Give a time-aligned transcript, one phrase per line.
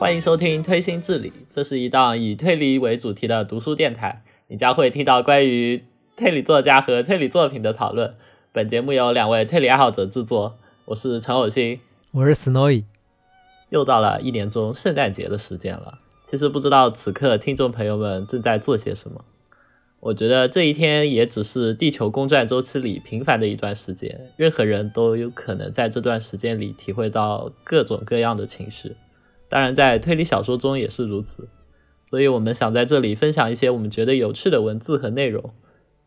[0.00, 4.22] 欢迎收听《推心置理》，这是一档以推理为主题的读书电台。
[4.48, 5.84] 你将会听到关于
[6.16, 8.14] 推理作家和推理作品的讨论。
[8.50, 11.78] 本节目由两位推理爱好者制作，我是陈偶星。
[12.12, 12.84] 我是 Snowy，
[13.68, 15.98] 又到了一年中圣诞节的时间了。
[16.22, 19.22] 其实不知道此刻听众朋友们正在做些什么。
[20.00, 28.96] 我觉得这一天也只是地球公转周期里平凡的一段时间，任何人都有可能在这段时间里体会到各种各样的情绪。
[29.50, 31.48] 当然，在推理小说中也是如此。
[32.06, 35.52] 所以我们想在这里分享一些我们觉得有趣的文字和内容，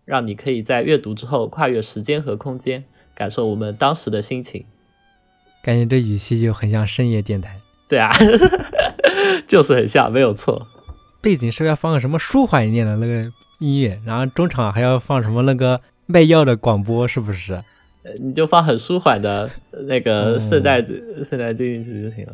[0.06, 4.66] 让你可以在阅读之后跨越时间和空间，感受我们当时的心情。
[5.62, 8.10] 感觉这语气就很像深夜电台，对啊，
[9.48, 10.68] 就是很像，没有错。
[11.22, 14.00] 背景是不是要放个什么舒缓一点的那个音乐？
[14.06, 17.54] 然后中场还要放什么那个卖药的广播，是不是？
[18.04, 19.50] 呃你就放很舒缓的
[19.88, 20.86] 那个哦圣诞、
[21.24, 22.34] 圣诞进行曲就行了。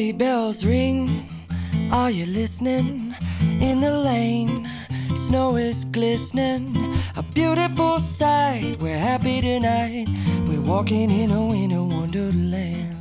[0.00, 1.10] Sleigh bells ring.
[1.92, 3.12] Are you listening?
[3.60, 4.66] In the lane,
[5.14, 6.74] snow is glistening.
[7.16, 8.78] A beautiful sight.
[8.80, 10.08] We're happy tonight.
[10.48, 12.96] We're walking in a winter wonderland.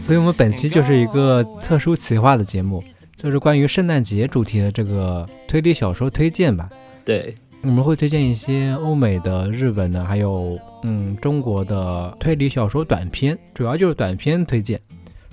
[0.00, 2.82] 所以我们本期就是一个特殊企划的节目，
[3.14, 6.70] 就是关于圣诞节主题的这个推理小说推荐吧。
[7.04, 14.80] 对，我们会推荐一些欧美的、日本的，还有嗯中国的推理小说短篇，主要就是短篇推荐。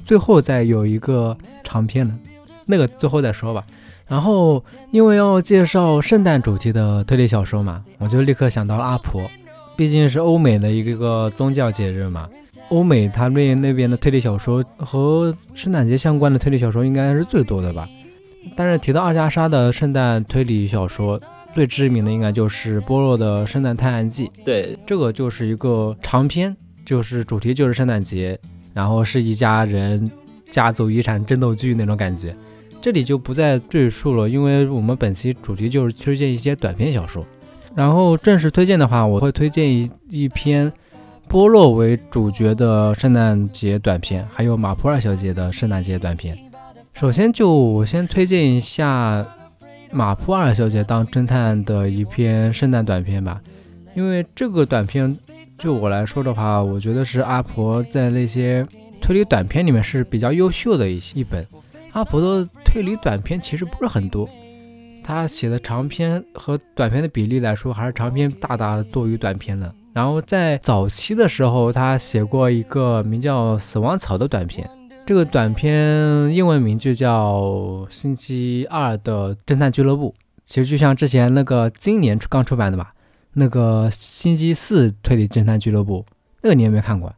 [0.04, 2.14] 最后再有一个长篇的，
[2.66, 3.64] 那个最后再说吧。
[4.08, 9.22] 然后因为要介绍圣诞主题的推理小说嘛，我就立刻想到了阿婆，
[9.78, 12.28] 毕竟是欧美的一个宗教节日嘛。
[12.70, 17.88] 欧美他们那边的推理小说和圣诞节相关的推理小说应该是最多的吧。
[18.56, 21.20] 但是提到二加莎的圣诞推理小说，
[21.54, 26.56] 最知名的应该就是波洛的《圣诞探案记》，对，这个就是一个长篇，
[26.86, 28.40] 就是主题就是圣诞节，
[28.80, 30.10] 然后是一家人
[30.50, 32.34] 家族遗产争斗剧那种感觉。
[32.82, 37.26] 这里就不再赘述了，因为我们本期主题就是推荐一些短篇小说。
[37.76, 40.72] 然后正式推荐的话，我会推荐一一篇
[41.28, 46.38] 波洛为主角的圣诞节短片，还有马普尔小姐的圣诞节短片。
[46.94, 49.28] 首先就我先推荐一下
[49.92, 53.42] 马普尔小姐当侦探的一篇圣诞短片吧，
[53.94, 55.18] 因为这个短片
[55.60, 58.66] 就我来说的话，我觉得是阿婆在那些
[59.02, 61.46] 推理短片里面是比较优秀的一一本。
[61.92, 64.28] 阿婆的推理短片其实不是很多，
[65.04, 69.70] 她写的长篇和短篇的比例来说，还是长篇大大多于短篇的。
[69.92, 74.70] 然后在早期的时候，她写过一个名叫《死亡草》的短片，
[75.06, 75.76] 这个短片
[76.34, 77.42] 英文名就叫
[77.90, 80.16] 《星期二的侦探俱乐部》，
[80.46, 82.94] 其实就像之前那个今年刚出版的吧，
[83.34, 86.06] 那个《星期四推理侦探俱乐部》，
[86.42, 87.14] 那个你有没有看过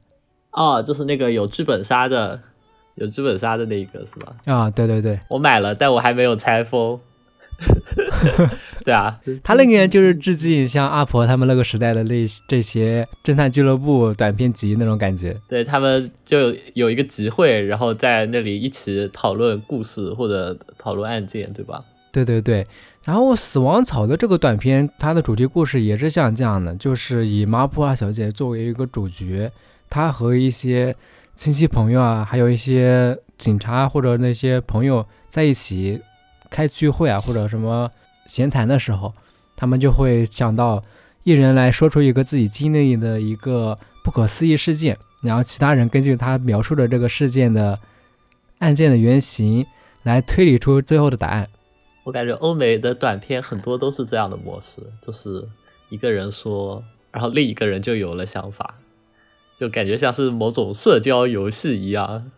[0.51, 2.39] 哦，就是那个有剧本杀的，
[2.95, 4.33] 有剧本杀的那一个是吧？
[4.45, 4.69] 啊？
[4.69, 6.99] 对对对，我买了，但我还没有拆封。
[8.83, 15.39] 对啊，他那个就是致敬像阿婆他们那个时代的那这些侦探俱乐部短片集那种感觉。
[15.47, 21.83] 对他们就有有一个集会，然后在那里一起讨论故事或者讨论案件，对吧？
[22.11, 22.65] 对对对，
[23.03, 29.51] 然后《死亡草》的这个短片，它的主题故事也是像这样的，就是以马普尔小姐作为一个主角，
[29.89, 30.95] 她和一些
[31.33, 35.99] 亲戚朋友啊，还有一些警察或者那些朋友在一起
[36.51, 37.89] 开聚会啊，或者什么
[38.27, 39.11] 闲谈的时候，
[39.55, 40.83] 他们就会想到
[41.23, 47.79] 一人来说出一个自己经历的一个不可思议事件，然后其他人根据他描述的这个事件的
[48.59, 49.65] 案件的原型
[50.03, 51.47] 来推理出最后的答案。
[52.11, 55.47] 我感觉欧美的短片很多都是这样的模式，就是
[55.87, 58.75] 一个人说，然后另一个人就有了想法，
[59.57, 62.29] 就感觉像是某种社交游戏一样。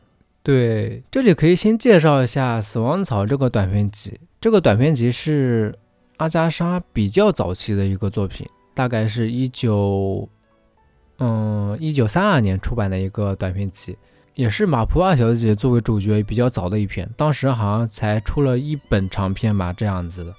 [0.44, 4.20] 对，这里可以先介绍一下《死亡草》这个短篇集。
[4.40, 5.74] 这个短篇集是
[6.18, 10.30] 阿加莎比较早期的一个作品，大概是一九，
[11.18, 13.98] 嗯，一九三二年出版的一个短篇集。
[14.35, 20.33] 也是马普瓦小姐作为主角比较早的一篇，当时好像才出了一本长篇吧，这样子的。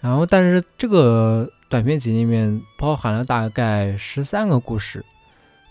[0.00, 5.04] 然后，但是这个短篇集里面包含了大概十三个故事，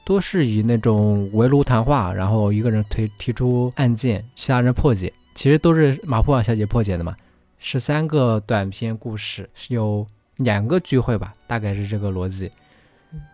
[0.03, 7.15] 都是以那种围炉谈话，然后一个人推提出案件，其他人破解，其实都是马普瓦小姐破解的嘛。
[7.59, 10.05] 十三个短篇故事是有
[10.37, 12.51] 两个聚会吧，大概是这个逻辑。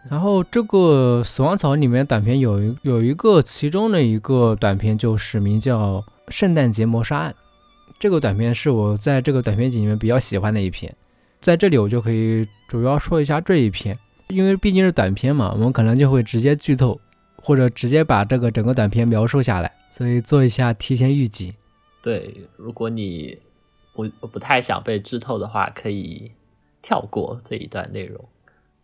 [0.09, 5.97] 然后这个死亡草里面短片有一有一个其中的一个短片就是名叫
[6.27, 7.31] 《圣诞节谋杀案》，
[7.99, 10.93] 这个短片是我在这个短片集里面比较喜欢的一篇，
[11.39, 13.97] 在这里我就可以主要说一下这一篇，
[14.27, 16.99] 因为毕竟是短片嘛，我们可能就会直接剧透，
[17.35, 21.53] 或者直接把这个整个短片描述下来，所以做一下提前预警。
[22.01, 23.37] 对，如果你
[23.93, 26.31] 不不太想被剧透的话，可以
[26.81, 28.23] 跳过这一段内容。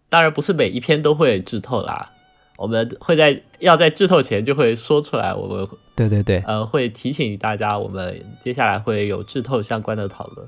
[0.10, 2.12] 当然不是每一篇都会剧透啦，
[2.58, 10.48] 我们会在要在剧透前就会说出来，我们对对对，呃会提醒大家，我们接下来会有剧透相关的讨论。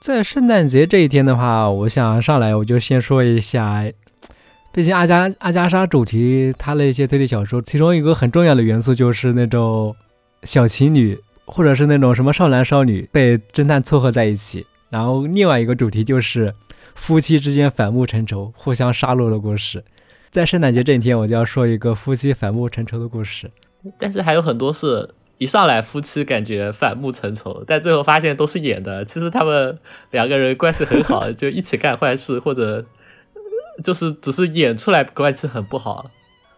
[0.00, 3.84] 在圣诞节这一天的话，我想上来我就先说一下，
[4.72, 9.96] 毕竟阿加阿加莎主题它的一些推理小说，其中一个很重要的元素就是那种
[10.42, 16.54] 小情侣或者是那种什么少男少女被侦探撮合在一起，然后另外一个主题就是
[16.94, 19.84] 夫妻之间反目成仇、互相杀戮的故事。
[20.30, 23.50] 在圣诞节这一天，我就要说一个夫妻反目成仇的故事。
[23.98, 29.04] 但是还有很多是一上来夫妻感觉反目成仇，但最后发现都是演的。
[29.04, 29.78] 其实他们
[30.10, 32.84] 两个人关系很好，就一起干坏事，或者
[33.82, 36.10] 就是只是演出来关系很不好，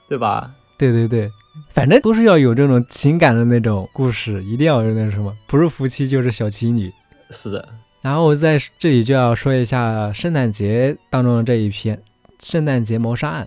[0.08, 0.52] 对吧？
[0.78, 1.30] 对对对，
[1.70, 6.92] 反正都是要有这种情感的那种故事，一定要有那什么，不是夫妻就是小情侣。
[7.30, 7.68] 是的，
[8.06, 11.96] 然后在这里就要说一下圣诞节当中的这一篇
[12.38, 13.44] 《圣诞节谋杀案》。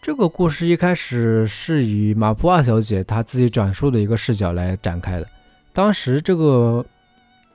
[0.00, 5.26] 这个故事一开始是以马普尔小姐她自己转述的一个视角来展开的。
[5.72, 6.86] 当时这个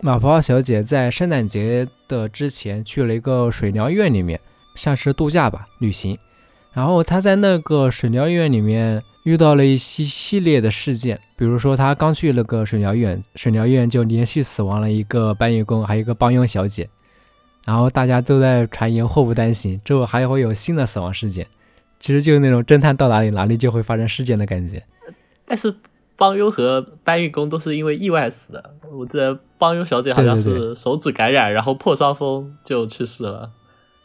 [0.02, 4.38] 马普尔小姐在圣诞节的之前去了一个水疗院里面，
[4.76, 6.18] 像是度假吧，旅行。
[6.74, 16.90] 然后他在那个水疗医院里面遇到了一系系列的事件，比如说他刚去那个水疗院，水疗院就连续死亡了一个搬运工，还有一个帮佣小姐。
[17.66, 21.46] 然后大家都在传言祸不单行，之后还会有新的死亡事件。
[22.00, 24.82] 其实就是那种侦探到哪里，哪里就会发生事件的感觉。
[25.46, 25.76] 但是
[26.16, 28.74] 帮佣和搬运工都是因为意外死的。
[28.92, 33.52] 我记得帮佣小姐好像是手指感染，然后破伤风就去世了，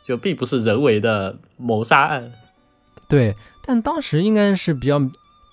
[0.04, 2.32] 就并不是人为的谋杀案。
[3.08, 5.00] 对，但当时应该是比较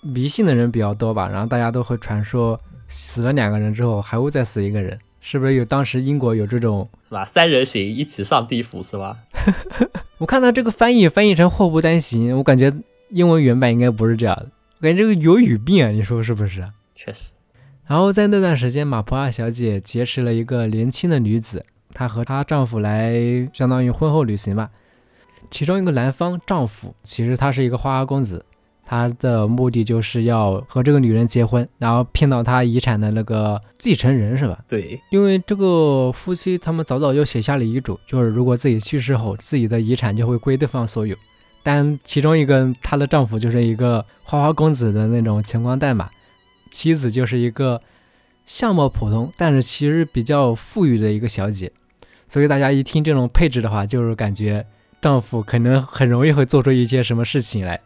[0.02, 5.64] 迷信的人比较多吧，然后大家都会传说死了两个人之后还会再死一个人，是不是有？
[5.64, 7.24] 当时英国有这种，是吧？
[7.24, 9.18] 三人行一起上地府是吧？
[10.20, 12.74] 我看到这个翻译翻译成祸不单行，我感觉
[13.10, 16.68] 英文原版应该不是这样的，我感觉这个有语病啊，你说是不是？
[16.96, 17.32] 确实，
[17.86, 24.70] 然后在那段时间，马普尔小姐结识了一个年轻的女子，她和她丈夫来相当于婚后旅行吧。
[25.54, 28.44] 其中一个男方丈夫其实他是一个花花公子，
[28.84, 34.58] 他的目的就是要和这个女人结婚，然后骗到她遗产的那个继承人是吧？
[34.68, 41.16] 对，因为这个夫妻他们早早就写下了遗嘱，就是如果自己去世后，自己的遗产就会归对方所有。
[41.62, 46.10] 但其中一个她的丈夫就是一个花花公子的那种穷光蛋嘛，
[46.72, 47.80] 妻子就是一个
[48.48, 51.72] 相貌普通，但是其实比较富裕的一个小姐。
[52.28, 54.66] 所以大家一听这种配置的话，就是感觉
[55.04, 57.78] 丈夫可能很容易会做出一些什么事情来。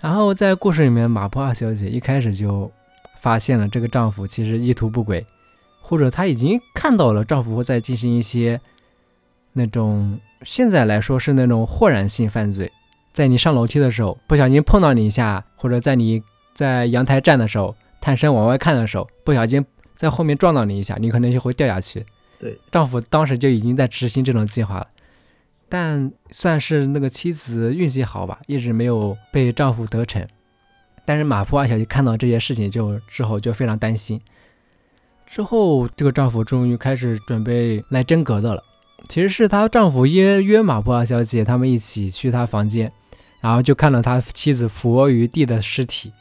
[0.00, 2.68] 然后在故事里面，马普尔小姐一开始就
[3.20, 5.24] 发现了这个丈夫其实意图不轨。
[5.80, 8.60] 或者她已经看到了丈夫在进行一些
[9.52, 12.72] 那种现在来说是那种豁然性犯罪，
[13.12, 16.20] 在你上楼梯的时候不小心碰到你一下，或者在你
[16.54, 22.04] 在阳台站的时候探身往外看的时候不小心在后面撞到你一下，你可能就会掉下去。
[22.40, 24.88] 对，丈夫当时就已经在执行这种计划了，
[25.72, 30.22] 但算是那个妻子运气好吧，一直没有被丈夫得逞。
[31.06, 34.20] 但是马普尔小姐看到这些事情就之后就非常担心。
[35.26, 38.62] 之后，这个丈夫终于开始准备来真格的了。
[39.08, 42.92] 其实是她丈夫约约马普尔小姐他们一起去她房间，
[43.40, 46.12] 然后就看到他妻子俯卧于地的尸体，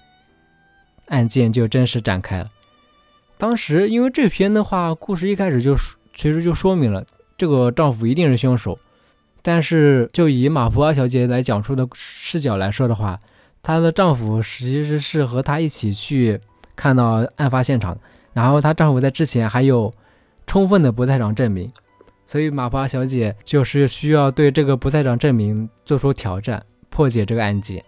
[1.07, 2.49] 案件就正式展开了。
[3.37, 5.75] 当时因为这篇的话，故事一开始就
[6.15, 7.05] 其实就说明了
[7.37, 8.79] 这个丈夫一定是凶手，
[9.41, 13.19] 但是就以马普瓦小姐来讲述的视角来说的话，
[13.63, 16.39] 她的丈夫其实是和她一起去
[16.75, 17.97] 看到案发现场。
[18.33, 19.93] 然后她丈夫在之前还有
[20.45, 21.71] 充分的不在场证明，
[22.25, 27.83] 所以马普瓦小姐就是需要对这个不在场证明做出挑战，破解这个案件。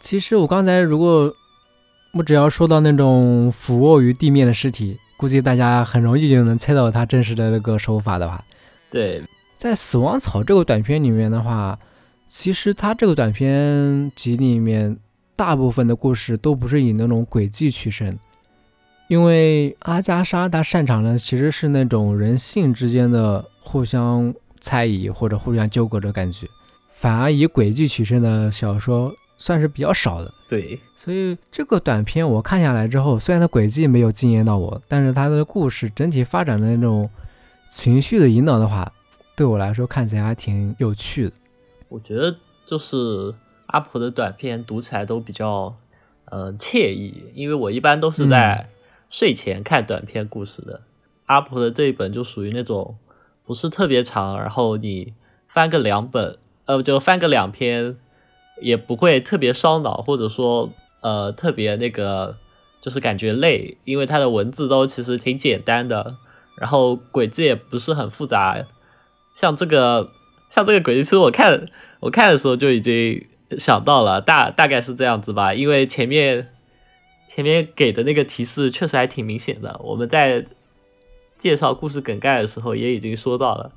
[0.00, 1.32] 其实我刚才如果
[2.12, 8.44] 我只要说到那种俯卧于地面的尸体，估计大家很容易就能猜到他真实的那个手法的话，
[8.90, 9.22] 对，
[9.62, 11.78] 在《死亡草》这个短片里面的话，
[12.26, 14.98] 其实它这个短片集里面
[15.36, 18.18] 大部分的故事都不是以那种诡计取胜，
[19.06, 26.44] 因为阿加莎她擅长的其实是那种人性之间的互相猜疑或者互相纠葛的感觉，
[26.98, 30.34] 反而以诡计取胜的小说算是比较少的。
[30.48, 37.08] 对，所以这个短片我看下来之后，虽然它诡计没有惊艳到我，但是它的故事整体发展的那种
[37.70, 38.92] 情绪的引导的话，
[39.42, 41.32] 对我来说看起来还挺有趣的。
[41.88, 43.34] 我觉得就是
[43.66, 45.74] 阿婆的短片读起来都比较
[46.26, 48.68] 呃惬意，因为我一般都是在
[49.10, 50.82] 睡前看短篇故事的。
[51.26, 52.96] 阿婆的这一本就属于那种
[53.44, 55.12] 不是特别长，然后你
[55.48, 57.96] 翻个两本，呃，就翻个两篇，
[58.60, 60.70] 也不会特别烧脑，或者说
[61.00, 62.36] 呃特别那个
[62.80, 66.14] 就是感觉累，因为它的文字都其实挺简单的，
[66.56, 68.64] 然后轨迹也不是很复杂，
[69.32, 70.12] 像这个。
[70.54, 71.66] 像这个轨迹，其实我看
[72.00, 75.54] 我看的时候就已经想到了，大大概是这样子吧。
[75.54, 76.50] 因为前面
[77.26, 80.44] 前面给的那个提示确实还挺明显的，我们在
[81.38, 83.72] 介绍故事梗概的时候也已经说到了。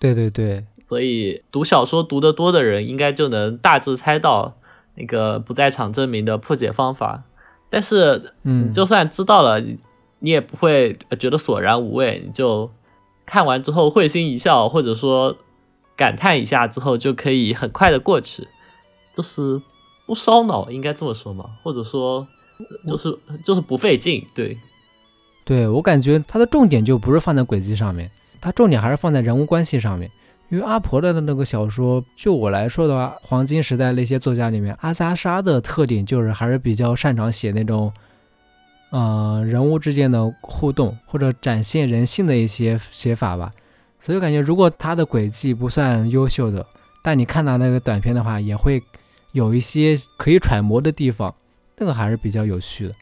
[0.00, 4.56] 对对对，所以读小说读得多的人，应该就能大致猜到
[4.94, 7.24] 那个不在场证明的破解方法。
[7.68, 9.60] 但是，嗯，就算知道了，
[10.20, 12.70] 你也不会觉得索然无味，你就
[13.26, 15.36] 看完之后会心一笑，或者说。
[15.96, 18.48] 感叹一下之后就可以很快的过去，
[19.12, 19.62] 就是
[20.08, 21.44] 不烧脑，应该这么说吗？
[21.62, 22.26] 或者说，
[22.84, 24.26] 就是就是不费劲。
[24.34, 24.58] 对，
[25.44, 30.10] 对我感觉它的重点就不是放在轨迹上面，它重点还是放在人物关系上面。
[30.48, 37.92] 因为阿婆的那个小说，就我来说的话，黄金时代那些作家里面，阿加莎的特点就是还是比较擅长写那种，
[38.94, 43.50] 呃，人物之间的互动或者展现人性的一些写法吧。
[43.98, 46.64] 所以我感觉，如果他的轨迹不算优秀的，
[47.02, 48.80] 但你看到那个短片的话，也会
[49.32, 51.34] 有一些可以揣摩的地方，
[51.76, 52.94] 那个还是比较有趣的。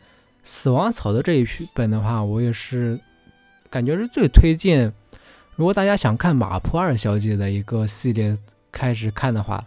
[0.42, 2.98] 死亡草的这一本的话，我也是
[3.68, 4.90] 感觉是最推荐。
[5.56, 8.34] 如果大家想看马普二小姐的一个系列
[8.70, 9.62] 开始看的话，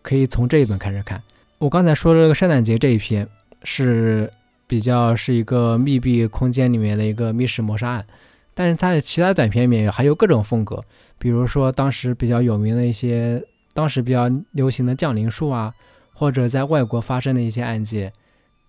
[0.00, 1.22] 可以从这一本开始看。
[1.58, 3.28] 我刚才说的这个圣诞节这一篇
[3.64, 4.32] 是
[4.72, 8.06] 比较是一个密闭空间里面的一个密室谋杀案。
[8.54, 10.82] 但是他的其他短片里面还有各种风格，
[11.18, 15.74] 比如说当时比较有名的一些，当时比较流行的降临术啊，
[16.14, 18.14] 或者在外国发生的一些案件，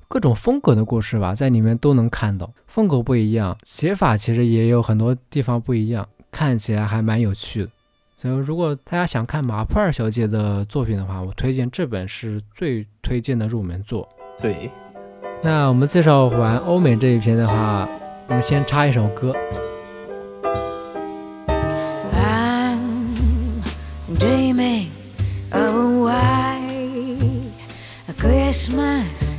[0.10, 2.51] 各种风格的故事吧，在里面都能看到。
[2.67, 7.69] 风格不一样，写法其实也有很多地方不一样，看起来还蛮有趣的。
[8.17, 14.05] 所以如果大家想看马普尔小姐的作品的话，我推荐这本是最推荐的入门作。
[14.41, 14.69] 对，
[15.46, 17.86] 那我们介绍完欧美这一篇的话，
[18.28, 19.36] 我们先插一首歌。
[24.18, 24.88] dreaming
[25.52, 26.62] oh i
[28.08, 29.38] a Christmas,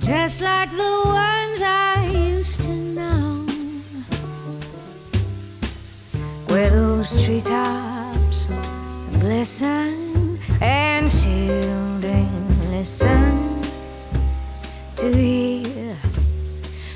[0.00, 3.46] just like the ones I used to know,
[6.48, 8.48] where those treetops
[9.20, 12.26] glisten and children
[12.72, 13.35] listen
[15.12, 15.96] to hear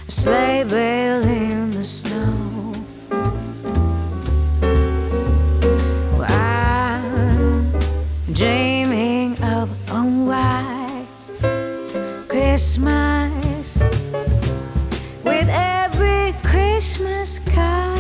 [0.09, 2.75] sleigh bells in the snow.
[8.33, 11.07] dreaming of a white
[12.27, 13.77] Christmas
[15.23, 17.99] with every Christmas card.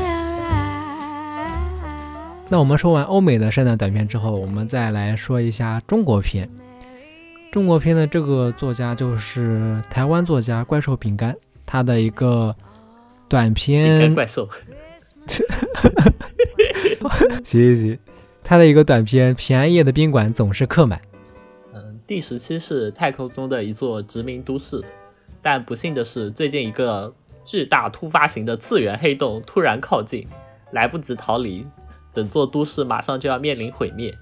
[2.48, 6.48] 那我们说完欧美的圣诞短片之后，我们再来说一下中国片。
[7.50, 12.54] 中国片的这个作家就是台湾作家怪兽饼干，他的一个
[13.28, 14.14] 短篇。
[14.14, 14.48] 怪兽。
[17.44, 17.98] 行行行。
[18.44, 20.98] 他的一个短篇《平安夜的宾馆总是客满》。
[21.74, 24.80] 嗯，第十期是太空中的一座殖民都市，
[25.42, 27.12] 但不幸的是，最近一个
[27.44, 30.24] 巨大突发型的次元黑洞突然靠近，
[30.70, 31.66] 来不及逃离，
[32.10, 34.16] 整座都市马上就要面临毁灭。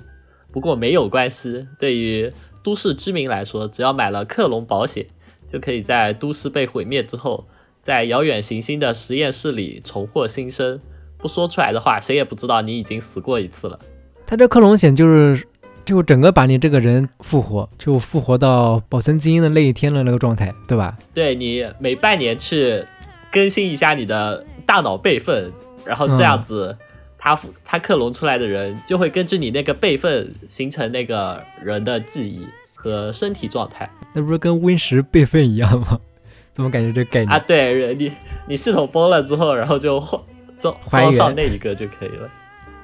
[0.51, 2.33] 不过没有关系，对于
[2.63, 5.07] 都市居民来说，只要买了克隆保险，
[5.47, 7.47] 就可以在都市被毁灭之后，
[7.81, 10.79] 在遥远行星的实验室里重获新生。
[11.17, 13.79] 不说出来的话，谁也不知道你已经死过一次了。
[14.25, 15.47] 他这克隆险就是，
[15.85, 20.97] 就整个把你这个人复活，就复活到保存基因的那一天的那个状态，对吧？
[21.13, 22.85] 对你每半年去
[23.33, 25.51] 更新一下你的大脑备份，
[25.85, 26.77] 然后这样子，
[27.19, 32.47] 他他克隆出来的人就会根据你那个备份形成那个人的记忆。
[32.81, 35.99] 和身体状态那不是跟 Win 十备份一样吗？
[36.55, 37.29] 怎么感觉这概念？
[37.29, 37.37] 啊。
[37.41, 38.13] 对你
[38.47, 40.21] 你系统崩了之后，然后就换
[40.61, 42.31] 装装上那一个就可以了。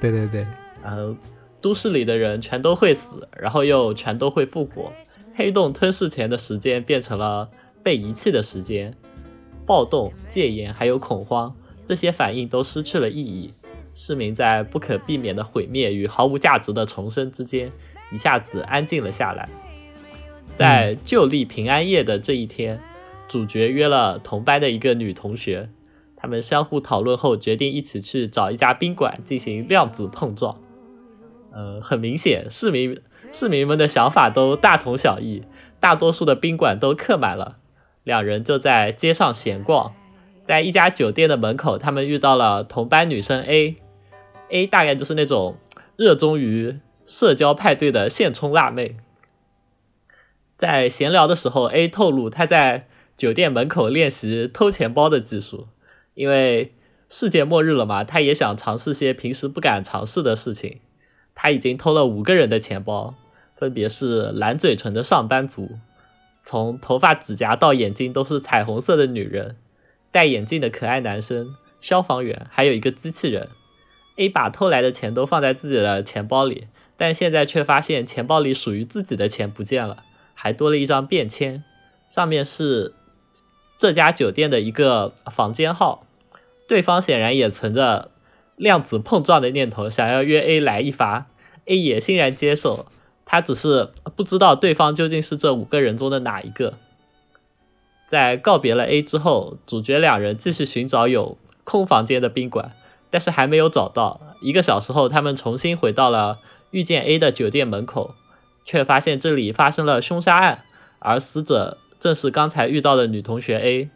[0.01, 0.45] 对对对，
[0.83, 1.15] 然后
[1.61, 4.91] 都市里的人全都会死，然后又全都会复活。
[5.33, 7.49] 黑洞吞噬前的时间变成了
[7.81, 8.93] 被遗弃的时间，
[9.65, 13.49] 暴动、戒严还有恐慌，这些反应都失去了意义。
[13.95, 17.71] 市民在不可避免的毁灭与毫无价值的重生之间，
[18.11, 19.47] 一下子安静了下来。
[20.53, 22.77] 在旧历平安夜的这一天，
[23.29, 25.69] 主角约了同班的一个女同学，
[26.17, 30.57] 他们相互讨论后决定一起去找一家宾馆进行量子碰撞。
[31.53, 35.43] 呃，很明显，市民市民们的想法都大同小异，
[35.79, 37.59] 大多数的宾馆都客满了。
[38.03, 39.93] 两人就在街上闲逛，
[40.43, 43.77] 在一家酒店的门口，他们遇到了同班女生 A。
[44.55, 45.57] A 大概就是那种
[45.97, 48.95] 热衷于社交派对的现充辣妹。
[50.55, 55.67] 在闲聊的时候，A 透露他在酒店门口练习偷钱包的技术，
[56.13, 56.73] 因为
[57.09, 60.79] 世界末日了嘛，他也想尝试些平时不敢尝试的事情。
[61.33, 63.13] 他已经偷了五个人的钱包，
[63.57, 65.71] 分别是蓝嘴唇的上班族，
[66.41, 69.57] 从头发、指甲到眼睛都是彩虹色的女人，
[70.13, 73.49] 戴眼镜的可爱男生，消防员，还有一个机器人。
[74.15, 80.03] A 把偷来的钱都放在自己的钱包里，但现在却发现钱包里属于自己的钱不见了，
[80.33, 81.63] 还多了一张便签，
[82.09, 82.93] 上面是
[83.77, 86.05] 这家酒店的一个房间号。
[86.67, 88.09] 对方显然也存着
[88.55, 91.27] 量子碰撞的念头，想要约 A 来一发。
[91.65, 92.85] A 也欣然接受，
[93.25, 96.75] 他只是不知道对方究竟是这五个人中的哪一个。
[98.07, 102.71] 在告别了 A 之后，主角两人继续寻找有空房间的宾馆，
[103.09, 104.21] 但是还没有找到。
[104.41, 106.39] 一个小时后，他们重新回到了
[106.71, 108.15] 遇见 A 的酒店门口，
[108.63, 110.63] 却发现这里发生了凶杀案，
[110.99, 113.89] 而死者正是刚才遇到的女同学 A。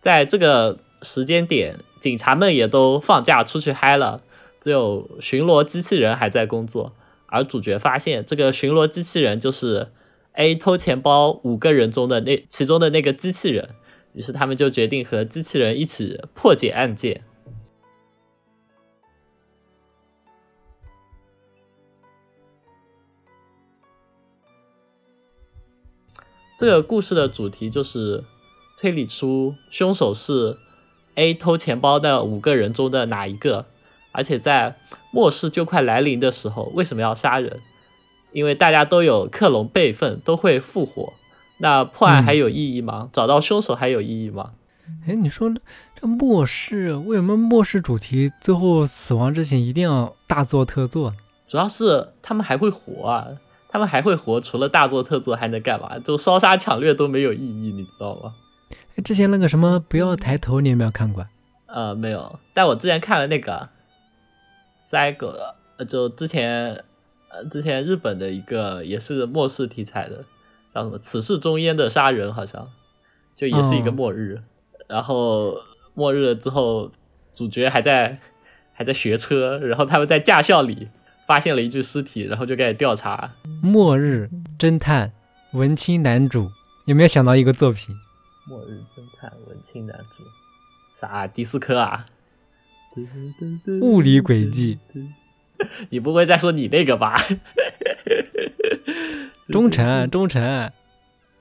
[0.00, 4.22] 在这个时间点，警察们也都放假出去嗨了，
[4.60, 6.92] 只有巡逻机器人还在工作。
[7.26, 9.88] 而主角发现，这个巡逻机器人就是
[10.34, 13.70] A 偷钱包五个人中的那其中的那个机器人，
[14.12, 17.22] 于是他们就决定和机器人一起破解案件。
[26.62, 28.22] 这个故事的主题就是
[28.78, 30.56] 推理出凶手是
[31.16, 33.66] A 偷钱包的五个人中的哪一个，
[34.12, 34.76] 而且在
[35.10, 37.58] 末世就快来临的时候，为什么要杀人？
[38.30, 41.12] 因为大家都有克隆备份，都会复活。
[41.58, 43.10] 那破案还有意义吗？
[43.12, 44.52] 找到凶手还有意义吗？
[45.08, 45.52] 哎，你说
[46.00, 51.12] 这末世为什么末世主题最后死亡之前一定要大做特做？
[51.48, 53.26] 主要是他们还会活啊，
[53.72, 55.98] 他们还会活，除了大做特做还能干嘛？
[56.00, 58.34] 就烧杀抢掠都没有意义，你知道吗？
[58.94, 61.26] 哎，之前那个什么不要抬头，你有没有看过？
[61.66, 63.70] 呃，没有，但我之前看了那个
[64.82, 66.84] 赛狗的，呃，就之前
[67.30, 70.22] 呃之前日本的一个也是末世题材的，
[70.74, 72.68] 叫什么“此事中焉”的杀人，好像
[73.34, 74.42] 就也是一个哦末日。
[74.86, 75.56] 然后
[75.94, 76.90] 末日了之后，
[77.32, 78.18] 主角还在
[78.74, 80.88] 还在学车，然后他们在驾校里
[81.26, 83.32] 发现了一具尸体，然后就开始调查。
[83.62, 85.12] 末日侦探
[85.52, 86.50] 文青男主
[86.86, 87.94] 有没有想到一个作品？
[88.48, 90.24] 末日侦探文青男主，
[90.94, 92.06] 啥迪斯科啊？
[93.80, 94.78] 物理轨迹，
[95.88, 97.16] 你不会再说你那个吧？
[99.48, 100.70] 忠诚 忠诚，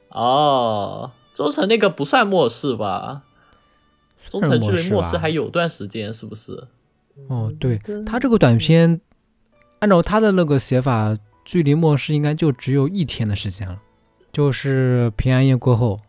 [0.09, 3.23] 哦，忠诚那个不算末世吧？
[4.29, 6.67] 忠诚距离末世还有段时间，是不是？
[7.27, 9.01] 哦，对他这个短片，
[9.81, 13.79] 按照他的那个写法，距离末世应该就只有一天的时间了，
[14.31, 15.99] 就是平安夜过后。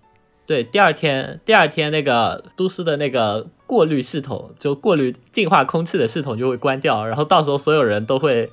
[0.45, 8.51] 对，第二天，第二天那个都市的那个过滤系统，就过滤净化空气的系统就会关掉，然后到时候所有人都会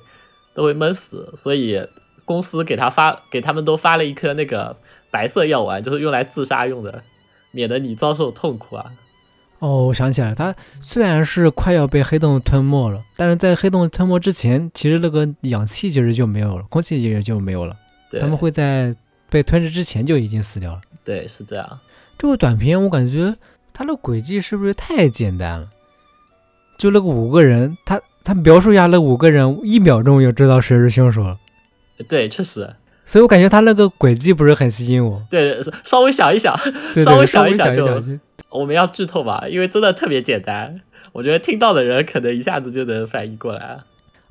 [0.54, 1.86] 都会闷死，所以
[2.24, 4.78] 公司给他发给他们都发了一颗那个
[5.10, 7.02] 白色药丸，就是用来自杀用的，
[7.50, 8.86] 免得你遭受痛苦啊。
[9.60, 17.76] 哦，我想起来了，他虽然是快要被黑洞吞没了，但是在黑洞吞没之前，其实那个氧气其实就没有了，空气其实就没有了，
[18.18, 18.94] 他们会在
[19.28, 20.80] 被吞噬之前就已经死掉了。
[21.04, 21.78] 对是这样。
[22.18, 23.34] 这个短片我感觉
[23.72, 25.68] 它的轨迹是不是太简单了？
[26.78, 31.36] 就那个五个人，他他描述一下那五个人，一秒钟就知道谁是凶手了，
[32.08, 35.22] 对，确实，所以我感觉他那个轨迹不是很吸引我。
[35.28, 36.58] 对，稍微想一想，
[36.94, 37.84] 对对稍微想一想就
[38.50, 40.80] 我们要剧透吧，因为真的特别简单，
[41.12, 43.78] 我觉得听到的人可能一下子就能反应过来。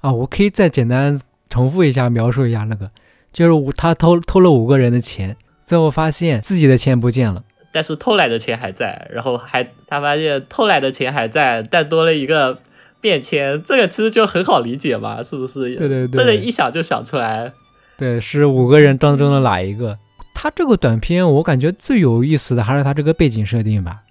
[0.02, 2.92] 啊，我可以再简单重复一下描述一下那个，
[3.34, 7.44] 就是五他偷偷了五个人的钱，最后发现自己的钱不见了。
[7.72, 12.60] 但是偷来的钱还在，然后还他发现偷来的钱还在，但多了一个
[13.00, 15.76] 便签，这个其实就很好理解嘛，是不是？
[15.76, 17.54] 对对对这个一想就想出来。
[17.98, 20.00] 对，是五个人当中的哪一个？
[20.34, 24.04] 他这个短片我感觉最有意思的还是他这个背景设定吧，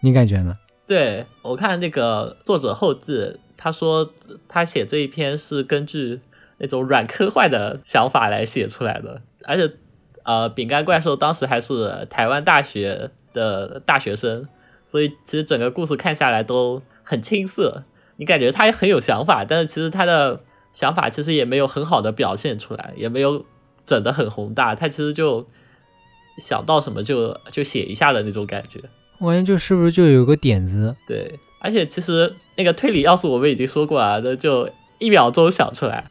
[0.00, 0.58] 你感觉呢？
[0.86, 4.12] 对我看那个作者后记，他说
[4.48, 6.20] 他写这一篇是根据
[6.58, 9.72] 那种软科幻的想法来写出来的，而且
[10.24, 14.48] 呃，饼干怪兽当时还是台湾大学的大学生，
[14.84, 17.84] 所以其实整个故事看下来都很青涩。
[18.16, 23.46] 你感觉他也很有想法，但是其实他的想法其实也没有很好的表现出来，也没有
[23.86, 24.74] 整得很宏大。
[24.74, 25.46] 他其实就
[26.38, 28.80] 想到什么就就写一下的那种感觉。
[29.20, 30.96] 我感觉就是不是就有个点子？
[31.06, 36.10] 对，而且其实那个推理要素我们已经说过了，那就一秒钟想出来。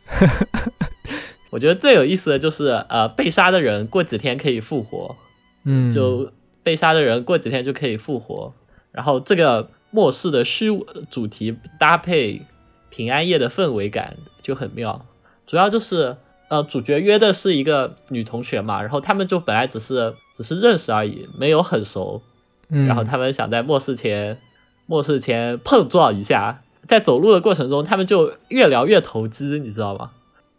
[1.50, 5.16] 我觉得最有意思的就是，呃，被杀的人过几天可以复活，
[5.64, 8.54] 嗯，就被杀的人过几天就可以复活。
[8.92, 10.68] 然后这个末世的虚
[11.10, 12.44] 主题搭配
[12.92, 15.04] 平安夜的氛围感就很妙。
[15.48, 16.16] 主要就是，
[16.50, 22.22] 呃，主角约的是一个女同学嘛，然后他们就本来只是只是认识而已，没有很熟。
[22.70, 24.38] 嗯，然后他们想在末世前，
[24.86, 30.12] 末世前碰撞一下，在走路的过程中，他们就越聊越投机，你知道吗？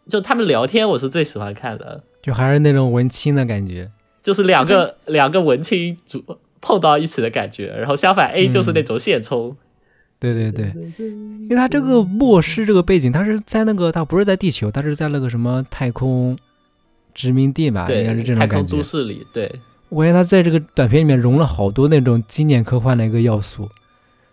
[0.09, 3.91] 就他们聊天，我是最喜欢看的，就还是那种文青的感觉。
[4.23, 6.23] 就是两个两个文青主
[6.61, 9.55] 碰到一起的感觉，然后相反 A 就是那种现充，
[10.19, 16.37] 对对对，因为他这个末世这个背景，他是在那个他不是在地球，他是在那个什么太空
[17.13, 18.83] 殖民地吧，应该是，这种感觉太空都。
[18.83, 19.51] 市里，对
[19.91, 23.69] 我感觉他在这个短片里面融了好多那种经典科幻的一个要素，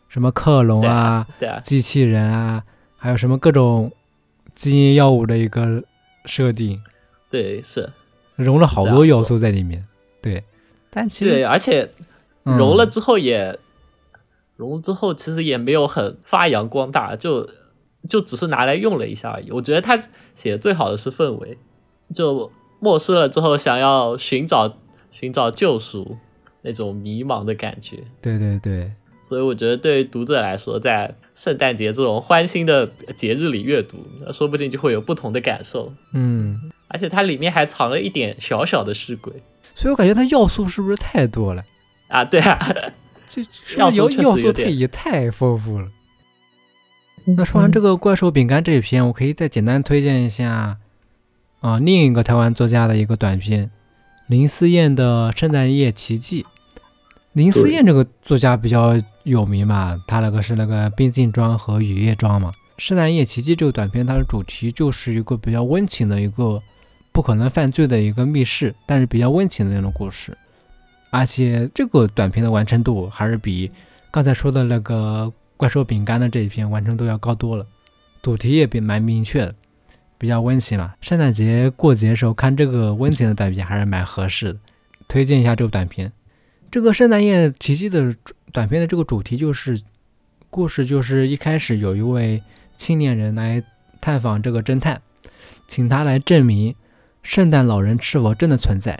[0.08, 2.62] 什么克隆对啊、对啊，机器人啊，
[2.96, 3.90] 还有什么各种
[4.54, 5.82] 基因药物的一个
[6.26, 6.80] 设定，
[7.28, 7.90] 对是，
[8.36, 9.84] 融了好多要素在里面。
[10.22, 10.44] 对，
[10.90, 11.90] 但其对，实而且
[12.44, 13.58] 嗯融了之后也、
[14.54, 17.50] 融了之后，其实也没有很发扬光大，就
[18.08, 19.50] 就只是拿来用了一下而已。
[19.50, 20.00] 我觉得他
[20.36, 21.58] 写的最好的是氛围，
[22.14, 24.76] 就末世了之后想要寻找
[25.18, 26.16] 寻找救赎
[26.62, 27.98] 那种迷茫的感觉。
[28.22, 28.92] 对对对，
[29.24, 33.98] 所以我觉得对于读者来说，在圣诞节这种欢欣的节日里阅读，
[34.32, 35.92] 说不定就会有不同的感受。
[36.12, 39.32] 嗯，而且它里面还藏了一点小小的尸鬼
[39.74, 41.64] 所以我感觉它要素是不是太多了？
[42.08, 42.58] 啊，对啊，
[43.28, 45.88] 这是要要素要素太也太丰富了？
[47.36, 50.78] 那说完这个怪兽饼干这一篇，我可以再简单推荐一下
[51.60, 53.70] 啊、另一个台湾作家的一个短片，
[54.28, 56.42] 林思燕的《圣诞夜奇迹》。
[57.32, 62.50] 林思燕这个作家比较有名嘛，她那个是那个《冰镜庄》和《雨夜庄》嘛。
[62.76, 66.62] 《圣诞夜奇迹》这个短片，它的主题就是一个比较温情的一个
[67.10, 70.36] 不可能犯罪的一个密室，但是比较温情的那种故事。
[71.08, 73.70] 而且这个短片的完成度还是比
[74.10, 77.66] 刚才说的那个怪兽饼干的这一篇完成度要高多了，
[78.20, 79.54] 主题也比蛮明确的，
[80.18, 80.94] 比较温情嘛。
[81.00, 84.58] 圣诞节过节的时候看这个温情的短片还是蛮合适的，
[85.06, 86.12] 推荐一下这部短片。
[86.70, 88.14] 这个圣诞夜奇迹的
[88.52, 89.80] 短片的这个主题就是，
[90.50, 92.42] 故事就是一开始有一位
[92.76, 93.62] 青年人来
[94.00, 95.00] 探访这个侦探，
[95.66, 96.74] 请他来证明
[97.22, 98.98] 圣诞老人是否真的存在。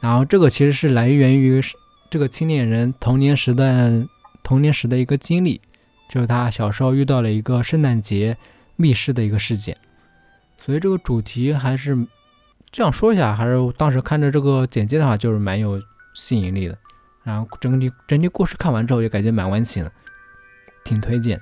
[0.00, 1.62] 然后这个其实是来源于
[2.10, 4.06] 这个青年人童年时的
[4.42, 5.60] 童年时的一个经历，
[6.08, 8.36] 就是他小时候遇到了一个圣诞节
[8.76, 9.76] 密室的一个事件，
[10.64, 12.06] 所以这个主题还是
[12.70, 15.82] 这样说一下，还是当时看着这个简介的话，就是蛮有
[16.14, 16.78] 吸引力的。
[17.24, 19.92] 然后整体整体故事看完之后也感觉蛮温情的，
[20.84, 21.40] 挺推荐。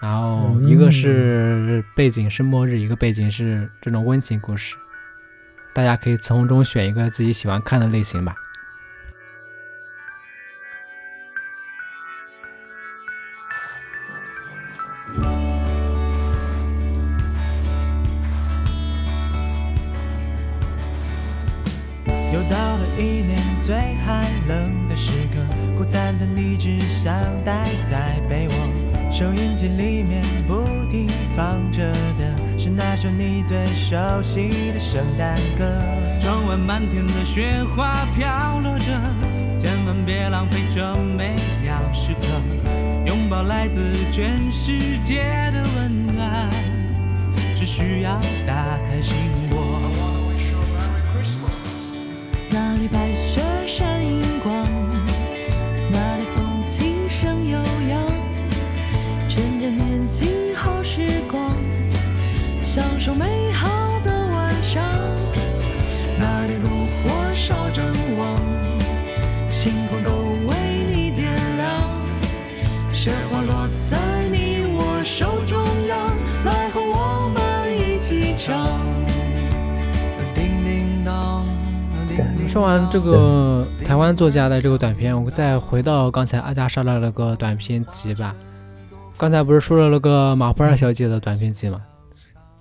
[0.00, 4.76] 然后一个是背景是末日，一个背景是这种温情故事，
[5.74, 8.34] 大家可以从中选一个自己喜欢看的类型吧。
[23.66, 23.74] 最
[24.06, 25.40] 寒冷的时刻，
[25.76, 27.12] 孤单的你只想
[27.44, 28.54] 待在被窝。
[29.10, 30.54] 收音机里面不
[30.88, 31.82] 停放着
[32.16, 35.64] 的是那首你最熟悉的圣诞歌。
[36.20, 38.92] 窗外漫天的雪花飘落着，
[39.58, 42.28] 千万别浪费这美妙时刻，
[43.04, 43.80] 拥抱来自
[44.12, 46.48] 全世界的温暖，
[47.56, 49.16] 只需要打开心
[49.50, 49.80] 窝。
[52.48, 53.95] 那里白雪山
[82.56, 88.34] 说完这个台湾作家的这个短片，我再回到刚才阿加莎的那个短篇集吧。
[89.18, 91.82] 刚才不是说了那个马普尔小姐的短篇集吗？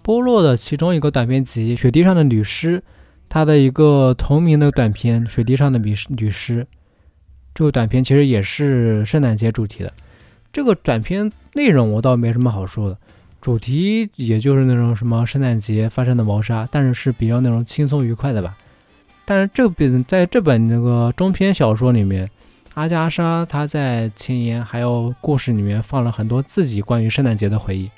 [0.02, 2.80] 波洛的其中一个短篇集《雪地上的女尸》，
[3.30, 6.64] 他的一个同名的短片《雪地上的女尸女尸》，
[7.54, 9.94] 这个短片其实也是圣诞节主题的。
[10.52, 12.98] 这个短片内容我倒没什么好说的，
[13.40, 18.58] 主题也就是那种什么圣诞节发生的谋杀，但是是比较那种轻松愉快的吧。
[19.26, 22.30] 但是这本在这本那个中篇小说里面，
[22.76, 27.90] 阿加莎她在前言还有故事里面放了很多自己关于圣诞节的回忆。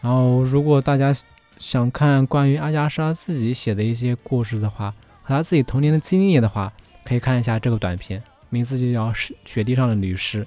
[0.00, 1.14] 然后，如果大家
[1.58, 6.72] 想看关于阿加莎自己写的一些故事的话，和她自己童年的经历的话，
[7.04, 10.44] 可以看一下这个短片，名字就叫《雪雪地上的女尸》，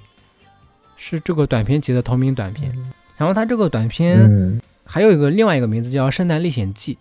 [0.97, 2.75] 是这个短篇集的同名短片。
[3.17, 6.95] 然后它这个短片嗯还有一个另外一个名字叫《圣诞历险记》。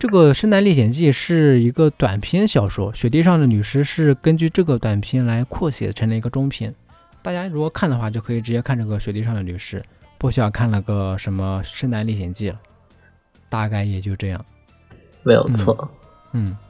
[0.00, 6.74] 这个《圣诞历险记》是一个短篇小说，《雪地上的女尸》是根据这个短篇来扩写成了一个中篇。
[7.20, 9.78] 大家如果看的话，就可以直接看这个《雪地上的女尸》，
[10.16, 12.58] 不需要看那个什么《圣诞历险记》了。
[13.50, 14.42] 大概也就这样。
[15.22, 15.86] 没有错。
[16.32, 16.69] 嗯，那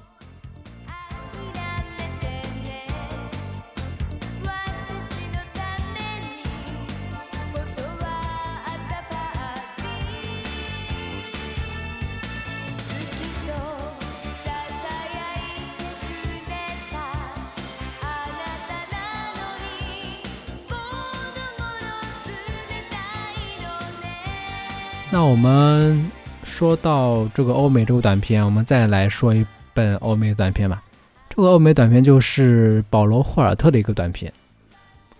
[25.30, 26.10] 我们
[26.42, 30.82] 说到这个欧美这个短片，我们再来说一本欧美短片吧。
[31.28, 34.32] 这个欧美短片就是保罗·霍尔特的一个短片。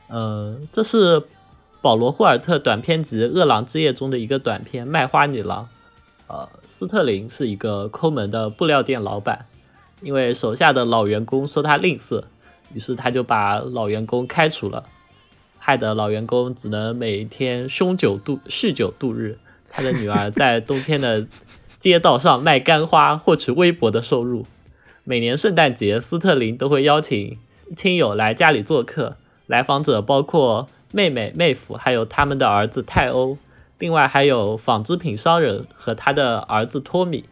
[0.09, 1.23] 呃，这是
[1.81, 5.63] 保罗·霍尔特短片集《饿狼之夜》中的一个短片《卖花女郎》。
[6.27, 9.47] 呃，斯特林是一个抠门的布料店老板，
[10.03, 12.25] 因为手下的老员工说他吝啬，
[12.75, 14.83] 于是他就把老员工开除了，
[15.61, 19.39] 害得老员工只能每天酗酒度酗酒度日。
[19.71, 21.27] 他的女儿在冬天的
[21.79, 24.45] 街道上卖干花，获取微薄的收入。
[25.05, 27.39] 每年圣诞节，斯特林都会邀请
[27.75, 33.39] 亲友来家里做客，来访者包括妹妹、妹夫，还有他们的儿子泰欧，
[33.79, 37.25] 另外还有纺织品商人和他的儿子托米。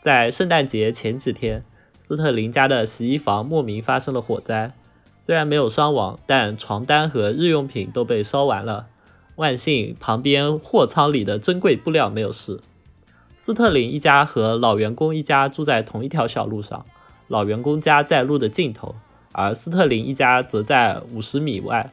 [0.00, 1.62] 在圣诞节前几天，
[2.00, 4.72] 斯特林家的洗衣房莫名发生了火灾，
[5.18, 8.86] 虽然没有伤亡，但床单和日用品都被烧完了。
[9.36, 12.60] 万幸，旁边货仓里的珍贵布料没有事。
[13.36, 16.86] 斯特林一家和老员工一家住在同一条小路上，
[17.26, 18.94] 老员工家在路的尽头，
[19.32, 21.92] 而斯特林一家则在五十米外。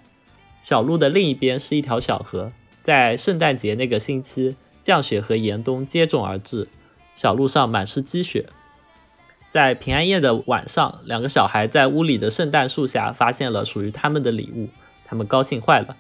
[0.61, 2.51] 小路的另一边是一条小河。
[2.83, 6.67] 在圣诞节那个星期，降雪和严冬接踵而至，
[7.15, 8.47] 小路上满是积雪。
[9.49, 14.69] 在平安夜的晚上，两个小孩在屋里的圣诞树下发现了属于他们的礼物，
[15.05, 15.97] 他们高兴坏了。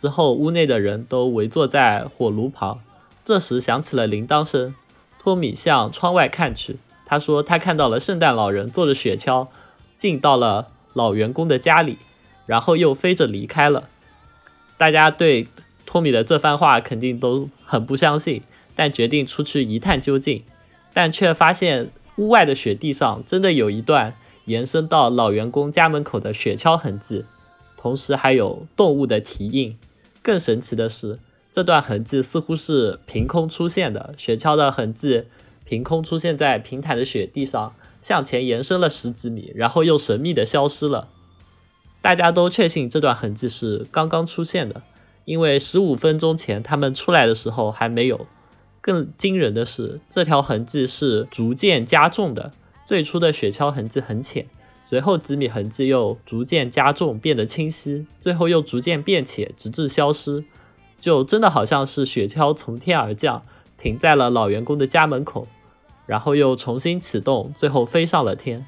[0.00, 2.78] 之后，屋内的人都围坐在火炉旁。
[3.24, 4.72] 这时响起了铃铛声，
[5.18, 9.48] 托米向窗外看去，他说他看到了圣诞老人坐着雪橇
[9.96, 11.98] 进到了老员工的家里，
[12.46, 13.88] 然后又飞着离开了。
[14.76, 15.48] 大家对
[15.84, 18.42] 托米的这番话肯定都很不相信，
[18.76, 20.44] 但决定出去一探究竟。
[20.94, 27.24] 但却发现屋外的雪地上真的有一段延伸到老员工家门口的雪橇痕迹，
[27.76, 29.76] 同时还有动物的蹄印。
[30.28, 31.18] 更神奇的是，
[31.50, 35.24] 这段痕迹似乎是凭空出现的，雪橇的痕迹
[35.64, 41.08] 凭空出现在平坦的雪地上，向前延伸了十几米，然后又神秘的消失了。
[42.02, 44.82] 大家都确信这段痕迹是刚刚出现的，
[45.24, 48.26] 因为十五分钟前他们出来的时候还没有。
[48.82, 52.52] 更惊人的是，这条痕迹是逐渐加重的。
[52.84, 54.44] 最初的雪橇痕迹很浅，
[54.88, 60.42] 随后几米痕迹又逐渐加重，变得清晰，最后又逐渐变浅，直至消失。
[60.98, 63.42] 就真的好像是雪橇从天而降，
[63.76, 65.46] 停在了老员工的家门口，
[66.06, 68.66] 然后又重新启动，最后飞上了天。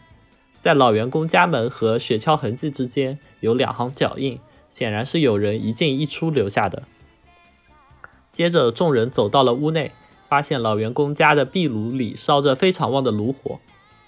[0.60, 6.82] 在老员工家门和雪橇痕迹之间有两行脚印，显然是有人一进一出留下的。
[8.30, 9.92] 接着，众人走到了屋内，
[10.28, 13.58] 发现老员工家的壁炉里烧着非常旺的炉火，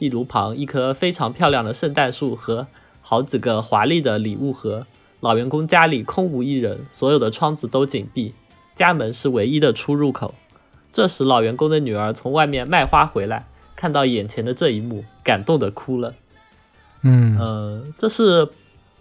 [0.03, 2.67] 壁炉旁一棵非常漂亮的圣诞树和
[3.03, 4.85] 好几个华丽的礼物盒。
[5.21, 8.35] 老员工家里空无一人，所有的窗子都紧闭，
[8.75, 10.35] 家门是唯一的出入口。
[10.93, 16.15] 这时，老员工的女儿从外面卖花回来，看到眼前的这一幕，感动的哭了。
[17.03, 18.49] 嗯呃，这是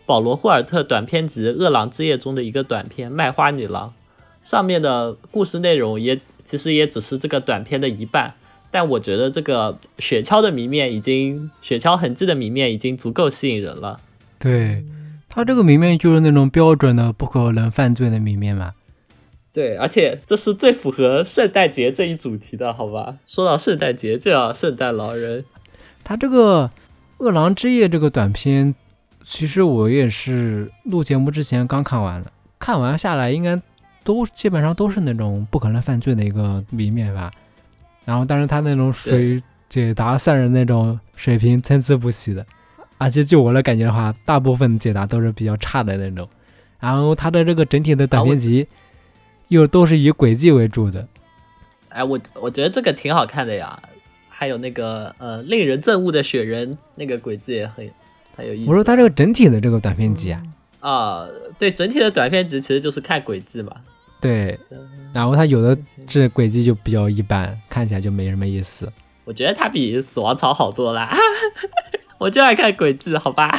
[0.06, 3.90] 保罗·霍尔特短篇集《饿狼之夜》中的一个短片《卖花女郎》。
[4.48, 8.36] 上面的故事内容也其实也只是这个短片的一半，
[8.72, 14.00] 但我觉得这个雪橇的谜面已经，雪橇痕迹的谜面已经足够吸引人了。
[14.40, 14.84] 对，
[15.30, 18.72] 它这个谜面就是那种标准的不可能犯罪的谜面嘛。
[19.54, 23.18] 对，而且这是最符合圣诞节这一主题的，好吧？
[23.28, 25.44] 说到圣诞节就要圣诞老人，
[26.06, 26.68] 他这个
[27.18, 28.74] 《饿狼之夜》这个短片，
[29.24, 33.62] 其实我也是录节目之前刚看完的，看完下来应该
[34.06, 37.30] 都基本上都是那种不可能犯罪的一个谜面吧。
[38.12, 42.46] 然后，但是他那种水解答算是那种水平参差不齐的，
[42.98, 46.28] 而且就我的感觉的话，大部分解答都是比较差的那种。
[46.78, 48.68] 然后他的这个整体的短篇集
[49.48, 51.08] 又都是以轨迹为主的，
[51.88, 53.82] 哎，我我觉得这个挺好看的呀。
[54.28, 57.90] 还有那个呃，令人憎恶的雪人，那个轨迹也很
[58.36, 58.70] 很有意思。
[58.70, 60.44] 我说他这个整体的这个短篇集啊，
[60.82, 63.72] 啊，对，整体的短片集其实就是看轨迹嘛。
[64.22, 64.58] 对，
[65.12, 65.76] 然后他有的
[66.08, 68.92] 这轨迹就比较一般，看起来就没什么意思。
[69.26, 71.12] 我觉得他比死亡草好多啦，
[72.20, 73.58] 我就爱看轨迹，好吧？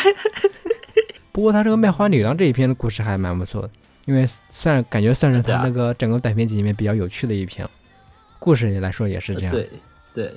[1.32, 3.70] 不过他这个卖花女郎这一篇的故事还蛮不错的，
[4.04, 7.68] 因为算感觉算是他那个整个短篇集里面比较有趣的一篇，
[8.38, 9.50] 故事来说也是这样。
[9.52, 9.68] 对
[10.14, 10.32] 对。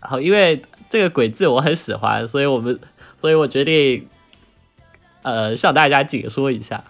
[0.00, 2.78] 然后因为这个轨迹我很喜欢，所以我们
[3.20, 4.06] 所以我决定
[5.22, 6.82] 呃向大家解说一下。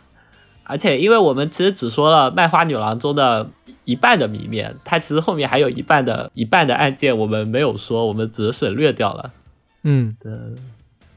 [0.72, 3.50] 而且因为我们其实只说了卖花女郎中的
[3.85, 9.30] 一半的谜面，它其实后面还有一半的一半的案件我们没有说，我们只是省略掉了。
[9.82, 10.32] 嗯，对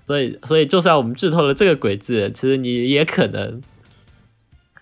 [0.01, 3.61] 所以，所以就算我们剧透了这个轨迹，其实你也可能，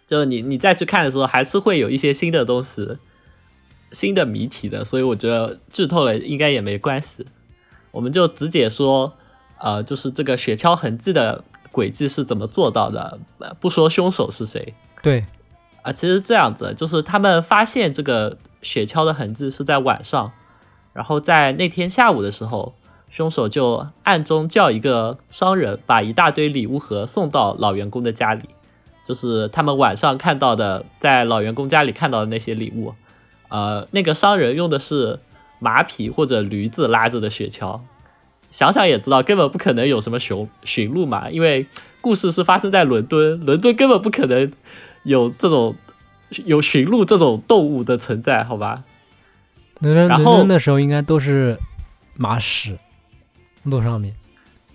[0.07, 2.97] 就是你你再去看的时候，还是会有一些新的东西、
[3.91, 4.83] 新的谜题的。
[4.83, 7.25] 所以我觉得剧透了应该也没关系，
[7.91, 9.13] 我们就只解说，
[9.59, 14.73] 呃，就是这个雪橇痕迹的轨迹是怎么做到的，呃不说凶手是谁。
[15.01, 15.25] 对，
[15.81, 20.31] 啊，其实这样子，就是他们发现这个雪橇的痕迹是在晚上，
[20.93, 22.75] 然后在那天下午的时候，
[23.09, 28.47] 凶手就暗中叫一个商人把一大堆礼物盒送到老员工的家里，
[29.05, 32.93] 就是他们晚上看到的，在老员工家里看到的那些礼物。
[33.49, 35.19] 呃，那个商人用的是
[35.59, 37.79] 马匹或者驴子拉着的雪橇，
[38.53, 41.65] 想想也知道根本不可能有什么熊驯鹿嘛，因为
[42.01, 44.53] 故事是发生在伦敦，伦敦根本不可能
[45.01, 45.75] 有这种
[46.45, 48.83] 有驯鹿这种动物的存在，好吧？
[49.79, 51.57] 伦敦的时候应该都是
[52.15, 52.77] 马屎，
[53.63, 54.13] 路上面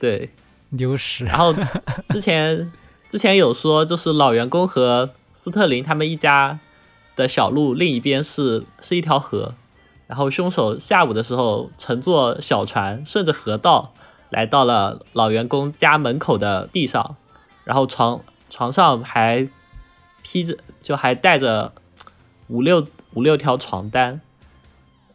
[0.00, 0.30] 对，
[0.70, 1.24] 牛屎。
[1.24, 1.54] 然后
[2.10, 2.72] 之前
[3.08, 6.58] 之前有说，就是老员工和斯特林他们一家
[7.14, 9.54] 的小路另一边是是一条河，
[10.08, 13.92] 然后凶手下午的时候乘坐小船顺着河道
[14.30, 17.16] 来到了老员工家门口的地上，
[17.64, 19.48] 然后床床上还
[20.22, 21.72] 披着就还带着
[22.48, 24.20] 五六五六条床单，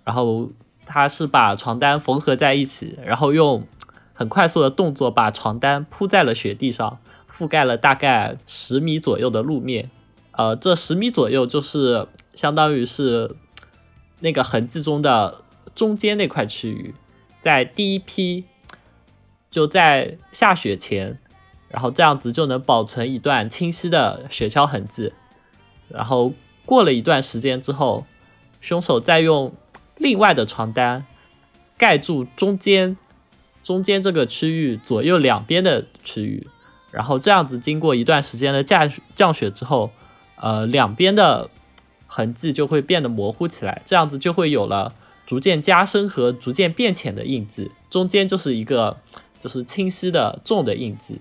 [0.04, 0.50] 然后
[0.86, 3.68] 他是把床单缝合在一起，然后用
[4.14, 7.00] 很快速的动作把床单铺在了雪地上，
[7.32, 9.90] 覆盖了大概十米左右的路面。
[10.34, 13.36] 呃，这十米左右就是相当于是
[14.24, 15.42] 那个痕迹中的
[15.76, 16.96] 中间那块区域，
[17.42, 18.46] 在第一批
[19.52, 21.20] 就在下雪前，
[21.68, 25.12] 然后这样子就能保存一段清晰的雪橇痕迹。
[25.90, 26.32] 然后
[26.66, 28.06] 过了一段时间之后，
[28.62, 29.54] 凶手再用
[29.98, 31.06] 另外的床单
[31.78, 32.96] 盖住中间
[33.62, 36.48] 中间这个区域左右两边的区域，
[36.92, 39.92] 然后这样子经过一段时间的降降雪之后，
[40.38, 41.50] 呃，两边的
[42.16, 44.94] 痕迹就会变得模糊起来，这样子就会有了
[45.26, 48.98] 逐渐加深和逐渐变浅的印记，中间就是一个
[49.42, 51.20] 就是清晰的重的印记。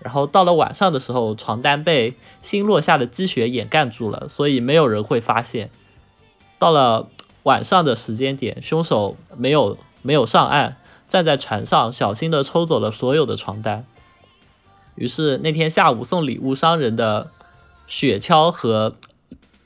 [0.00, 2.12] 然后到了晚上的时候，床单被
[2.42, 5.70] 新落下的积雪掩盖住了，所以没有人会发现。
[6.58, 7.08] 到了
[7.44, 10.76] 晚上的时间点，凶手没有没有上岸，
[11.08, 13.86] 站在船上，小心地抽走了所有的床单。
[14.94, 17.30] 于是那天下午送礼物商人的
[17.86, 18.94] 雪橇和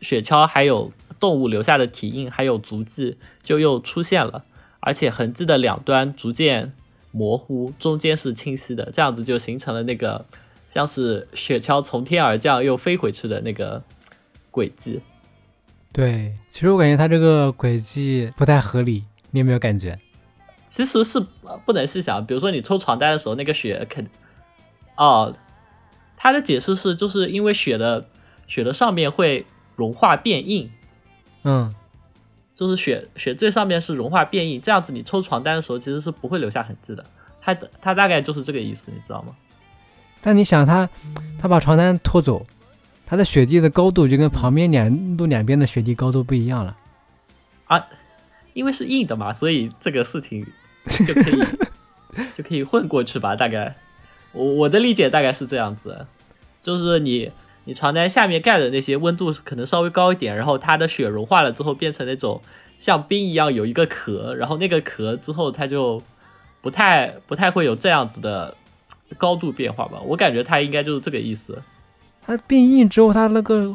[0.03, 4.45] 雪橇还有动物留下的蹄印还有足迹就又出现了，
[4.81, 6.75] 而且痕迹的两端逐渐
[7.13, 10.27] 模糊，中间是清晰的，这样子就形成了那个
[10.69, 13.83] 像是雪橇从天而降又飞回去的那个
[14.51, 15.01] 轨迹。
[15.93, 19.99] 对，其实我感觉它这个轨迹不太合理，你有没有感觉？
[20.67, 24.09] 其实是呃不能细想，比如说你抽床单的时候，那个雪肯，
[24.97, 25.37] 哦，
[26.17, 28.09] 他的解释是就是因为雪的
[28.47, 29.45] 雪的上面会
[29.77, 30.71] 融化变硬，
[31.45, 31.75] 嗯，
[32.55, 37.05] 就是雪雪最上面是融化变硬，这样子你抽床单的时候其实是不会留下痕迹的。
[37.41, 39.35] 它的它大概就是这个意思，你知道吗？
[40.21, 40.89] 但你想他，
[41.39, 42.47] 他把床单拖走，
[43.05, 46.77] 他的雪地的高度就跟旁边两路两边的雪地高度不一样了
[47.67, 47.85] 啊。
[48.55, 50.47] 因为是硬的嘛，所以这个事情
[50.87, 51.43] 就可以
[52.37, 53.35] 就可以混过去吧。
[53.35, 53.75] 大概
[54.33, 56.07] 我我的理解大概是这样子，
[56.63, 57.33] 就是你
[57.65, 62.41] 你床单下面盖的那些温度可能稍微高一点，然后它的雪融化了之后变成那种
[62.77, 66.03] 像冰一样有一个壳，然后那个壳之后它就
[66.61, 68.57] 不太不太会有这样子的
[69.17, 70.01] 高度变化吧。
[70.05, 71.63] 我感觉它应该就是这个意思。
[72.27, 73.75] 它变硬之后，它那个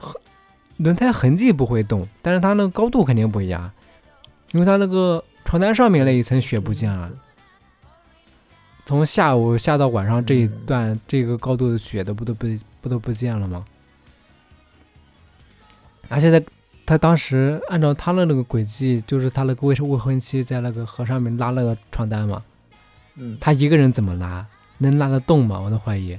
[0.77, 3.71] 轮胎痕迹不会动，但是它那个高度肯定不一样，
[4.51, 7.09] 因为它那个床单上面那一层雪不见了，
[8.85, 12.47] 从下午下到晚上这一段这个高度的雪都不都不
[12.81, 13.65] 不都不见了吗？
[16.09, 16.43] 而且在
[16.85, 22.43] 他当时按照他的那个轨迹，就是他那个未未婚妻在那个河上面拉那个床单嘛，
[23.15, 24.45] 嗯，他一个人怎么拉？
[24.79, 25.59] 能拉得动吗？
[25.59, 26.17] 我都怀疑。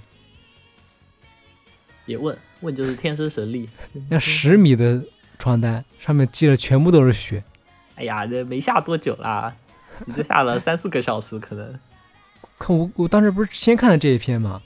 [2.04, 3.68] 别问问就是天生神力。
[4.08, 5.02] 那十米的
[5.38, 7.44] 床单上面积了全部都是雪，
[7.94, 9.54] 哎呀，这没下多久啦，
[10.06, 11.78] 你这下了三四个小时可能。
[12.58, 14.60] 看我我当时不是先看了这一篇嘛，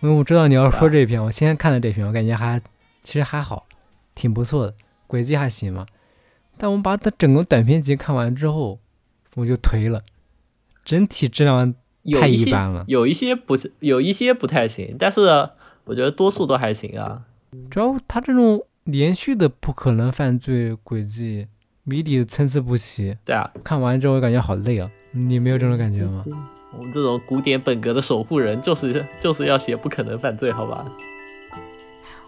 [0.00, 2.60] 因为我知道你要说这一篇，我先看了这篇，我感觉还
[3.02, 3.66] 其实还好，
[4.14, 4.74] 挺不错的，
[5.06, 5.86] 轨迹还行嘛。
[6.58, 8.78] 但我们把它整个短篇集看完之后，
[9.36, 10.02] 我就颓了，
[10.84, 11.72] 整体质量
[12.20, 12.84] 太有一般了。
[12.86, 15.20] 有一些不是，有一些不太行，但是
[15.84, 17.24] 我觉得多数都还行啊。
[17.70, 21.48] 主要它这种连续的不可能犯罪轨迹，
[21.84, 24.90] 谜底参差不齐，对啊，看完之后感觉好累啊！
[25.12, 26.24] 你没有这种感觉吗？
[26.78, 30.84] 我们这种古典本格的守护人，就是就是要写不可能犯罪，好吧？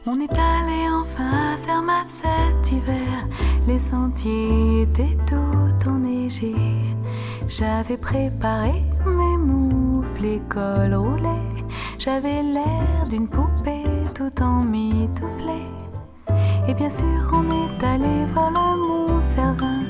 [0.07, 3.27] On est allé enfin à Zermatt cet hiver.
[3.67, 6.95] Les sentiers étaient tout enneigés.
[7.49, 11.65] J'avais préparé mes moufles, l'école roulait.
[11.99, 15.71] J'avais l'air d'une poupée tout emmitouflée.
[16.69, 19.85] Et bien sûr, on est allé voir le Mont Cervin.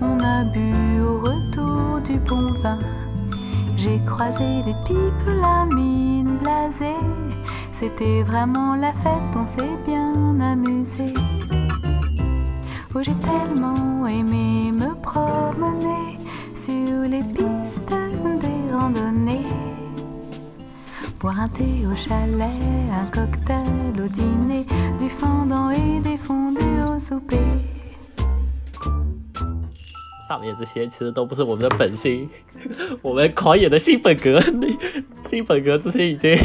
[0.00, 2.78] On a bu au retour du bon vin.
[3.76, 7.29] J'ai croisé des pipes, la mine blasée.
[7.80, 11.14] C'était vraiment la fête, on s'est bien amusé.
[12.94, 16.18] Oh, j'ai tellement aimé me promener
[16.54, 17.80] sur les pistes
[18.38, 19.46] des randonnées.
[21.20, 22.50] Boire un thé au chalet,
[23.00, 24.66] un cocktail au dîner,
[25.00, 27.38] du fondant et des fondus au souper.
[30.30, 32.30] 上面这些其实都不是我们的本心，
[33.02, 34.40] 我们狂野的新本格，
[35.26, 36.38] 新本格这些已经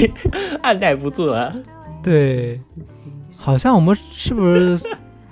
[0.64, 1.54] 按耐不住了。
[2.02, 2.60] 对，
[3.38, 4.80] 好像我们是不是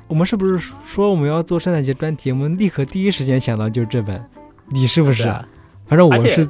[0.08, 2.32] 我们是不是说我们要做圣诞节专题？
[2.32, 4.24] 我们立刻第一时间想到就是这本，
[4.70, 5.28] 你是不是？
[5.28, 5.44] 啊
[5.88, 6.48] 反正我是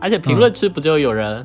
[0.00, 1.42] 而且评论区不就有人，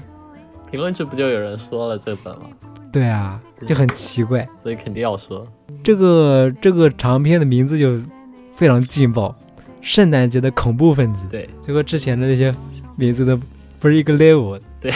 [0.70, 2.48] 评论区不就有人说了这本吗？
[2.92, 4.46] 对啊，就很奇怪。
[4.62, 5.48] 所以肯定要说。
[5.82, 7.98] 这个这个长篇的名字就
[8.54, 9.34] 非常劲爆，
[9.84, 12.54] 圣诞节的恐怖分子，对就和之前的那些
[12.96, 13.38] 名字都
[13.80, 14.60] 不是一个 level。
[14.80, 14.92] 对，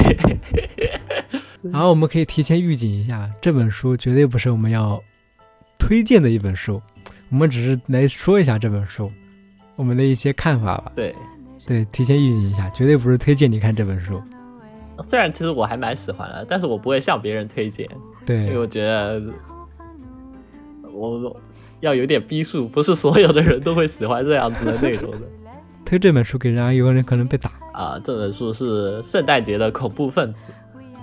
[1.62, 5.02] 然后我们可以提前预警一下，这本书绝对不是我们要
[5.78, 6.82] 推荐的一本书，
[7.30, 9.12] 我们只是来说一下这本书
[9.76, 10.92] 我们的一些看法吧。
[10.96, 11.14] 对，
[11.68, 14.22] 对，提前预警一下，绝对不是推荐你看这本书。
[15.04, 17.86] 虽然其实我还蛮喜欢的，但是我不会向别人推荐，
[18.28, 19.22] 因为对，我觉得
[20.92, 21.40] 我
[21.80, 25.20] 要有点逼数，不是所有的人都会喜欢这样子的内容的。
[25.86, 27.50] 推这本书给人，有个人可能被打。
[27.72, 30.42] 啊，这本书是圣诞节的恐怖分子，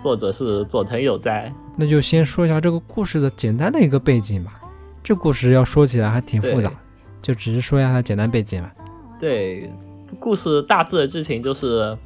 [0.03, 1.51] 作者是佐藤有哉。
[1.77, 4.61] 那就先说一下这个故事的简单的一个背景吧。
[5.03, 6.77] 这故事要说起来还挺复杂对，
[7.23, 8.71] 就只是说一下它简单背景吧。
[9.19, 9.71] 对，
[10.19, 11.97] 故事大致的剧情就是，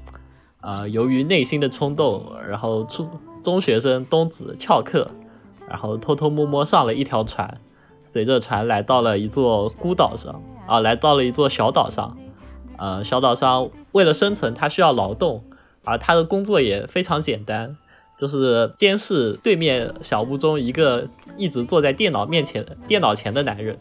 [0.61, 3.09] 呃，由于内心的冲动，然后初
[3.43, 5.11] 中学生东子翘课，
[5.69, 7.59] 然后偷偷摸摸上了一条船，
[8.09, 12.17] 随着船来到了一座孤岛上，啊，来到了一座小岛上，
[12.79, 15.45] 呃，小岛上为了生存，他需要劳动，
[15.85, 17.77] 而他的工作也非常简单，
[18.19, 21.07] 就是监视对面小屋中一个
[21.37, 23.77] 一直坐在电脑面前电脑前的男人。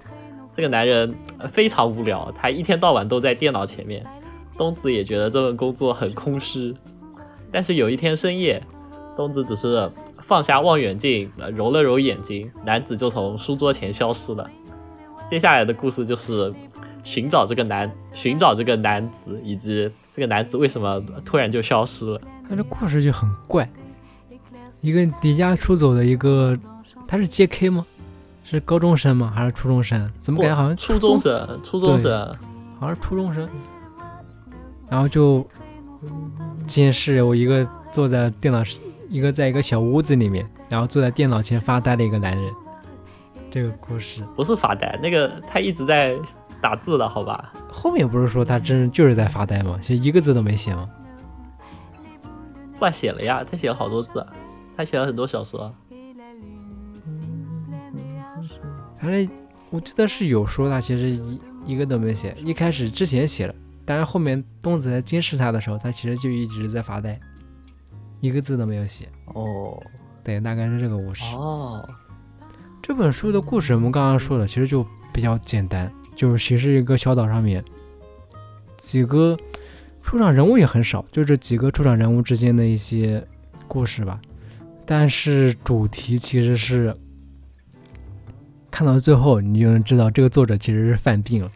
[0.51, 1.15] 这个男人
[1.53, 4.05] 非常无聊，他一天到晚都在电脑前面。
[4.57, 6.75] 东子也觉得这份工作很空虚，
[7.49, 8.61] 但是有一天深夜，
[9.15, 9.89] 东子只是
[10.27, 14.45] 放下望远镜，呃揉了揉眼睛，男子就从书桌前消失了。
[15.25, 16.53] 接下来的故事就是
[17.01, 22.19] 寻找这个男，寻找这个男子，以及这个男子为什么突然就消失了。
[22.49, 23.69] 他这故事就很怪，
[24.81, 26.57] 一个离家出走的一个，
[27.07, 27.69] 他是 J.K.
[27.69, 27.85] 吗？
[28.43, 29.31] 是高中生吗？
[29.33, 30.11] 还是初中生？
[30.19, 32.27] 怎么感觉好像初中生，初中生，
[32.79, 33.47] 好像是初中生，
[34.89, 35.47] 然后就
[36.65, 38.61] 监视我一个坐在电脑，
[39.09, 42.53] 一个在一个小屋子里面，然后坐在电脑前发呆的一个男人。
[43.49, 46.15] 这个故事，不是发呆，那个他一直在
[46.61, 47.51] 打字的好吧？
[47.71, 49.79] 后面不是说他真就是在发呆吗？
[49.81, 50.87] 其实一个字都没写吗？
[52.77, 54.25] 不然写了呀，他写了好多字，
[54.75, 55.73] 他写了很多小说。
[58.99, 59.29] 反正
[59.69, 63.55] 我记得是有说他其实一一个都没写，一开始之前写了，
[63.85, 67.19] 但是后面东子在监视他的时候，他其实就一直在发呆，
[68.19, 69.07] 一个字都没有写。
[69.33, 69.81] 哦
[70.23, 71.23] 对，大概是这个故事。
[71.35, 71.87] 哦，
[72.81, 77.63] 这本书的故事我们刚刚说的，其实就比较简单，就是其实一个小岛上面
[78.77, 79.37] 几个
[80.01, 83.25] 出场人物也很少，就这几个出场人物之间的一些
[83.67, 84.19] 故事吧。
[84.85, 86.95] 但是主题其实是
[88.69, 91.51] 看到最后，你就能知道这个作者其实是犯病了。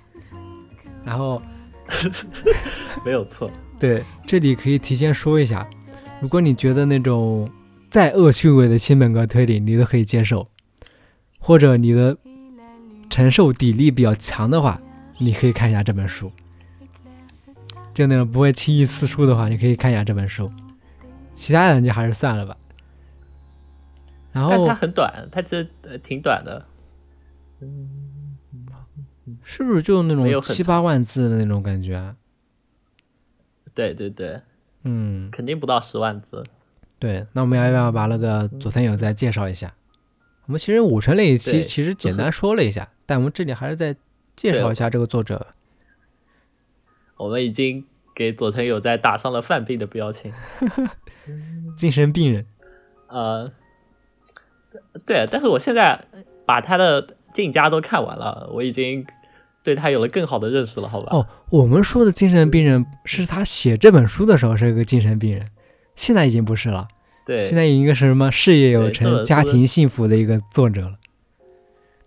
[1.04, 1.42] 然后
[3.06, 3.50] 没有错。
[3.80, 5.68] 对，这里可以提前说一下，
[6.22, 7.50] 如果你觉得那种
[7.90, 10.48] 再恶趣味的新本格推理你都可以接受，
[11.40, 12.16] 或者你的
[13.10, 14.80] 承受底力比较强的话，
[15.18, 16.32] 你可以看一下这本书。
[17.94, 20.50] 就那种不会轻易撕书的话，你可以看一下这本书。
[21.34, 22.56] 其他的你就还是算了吧。
[24.32, 26.66] 然后但它很短，它其实呃挺短的。
[29.44, 32.16] 是不是就那种七八万字的那种感觉啊？
[33.74, 34.40] 对对对，
[34.84, 36.44] 嗯，肯定不到十万字。
[37.00, 37.26] 对。
[37.34, 39.74] 那我们要不要把那个佐藤友再介绍一下？
[40.48, 43.96] 我们其实五城那一期其实简单说了一下，但我们这里还是再
[44.36, 45.48] 介绍一下这个作者。
[47.18, 50.34] 我们已经给佐藤友在打上了犯病的标签。
[51.78, 52.46] 精神病人。
[53.08, 53.52] 呃，
[55.06, 56.06] 对，但是我现在
[56.46, 59.06] 把他的进家都看完了，我已经
[59.64, 61.08] 对他有了更好的认识了，好吧？
[61.12, 65.48] 哦，我们说的精神病人是他写这本书的时候是一个精神病人，
[65.96, 66.88] 现在已经不是了，
[67.26, 70.94] 对，现在已经一个什么事业有成、家庭幸福的一个作者了。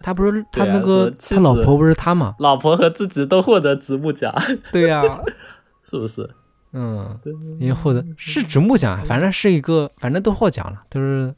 [0.01, 2.35] 他不是他那个、他老婆不是他嘛？
[2.39, 4.35] 老婆和自己都获得直木奖，
[4.71, 5.03] 对呀、
[5.83, 6.29] 是不是？
[6.73, 7.19] 嗯，
[7.59, 11.33] 已经获得是直木奖，反正是一个，反正都获奖了，都是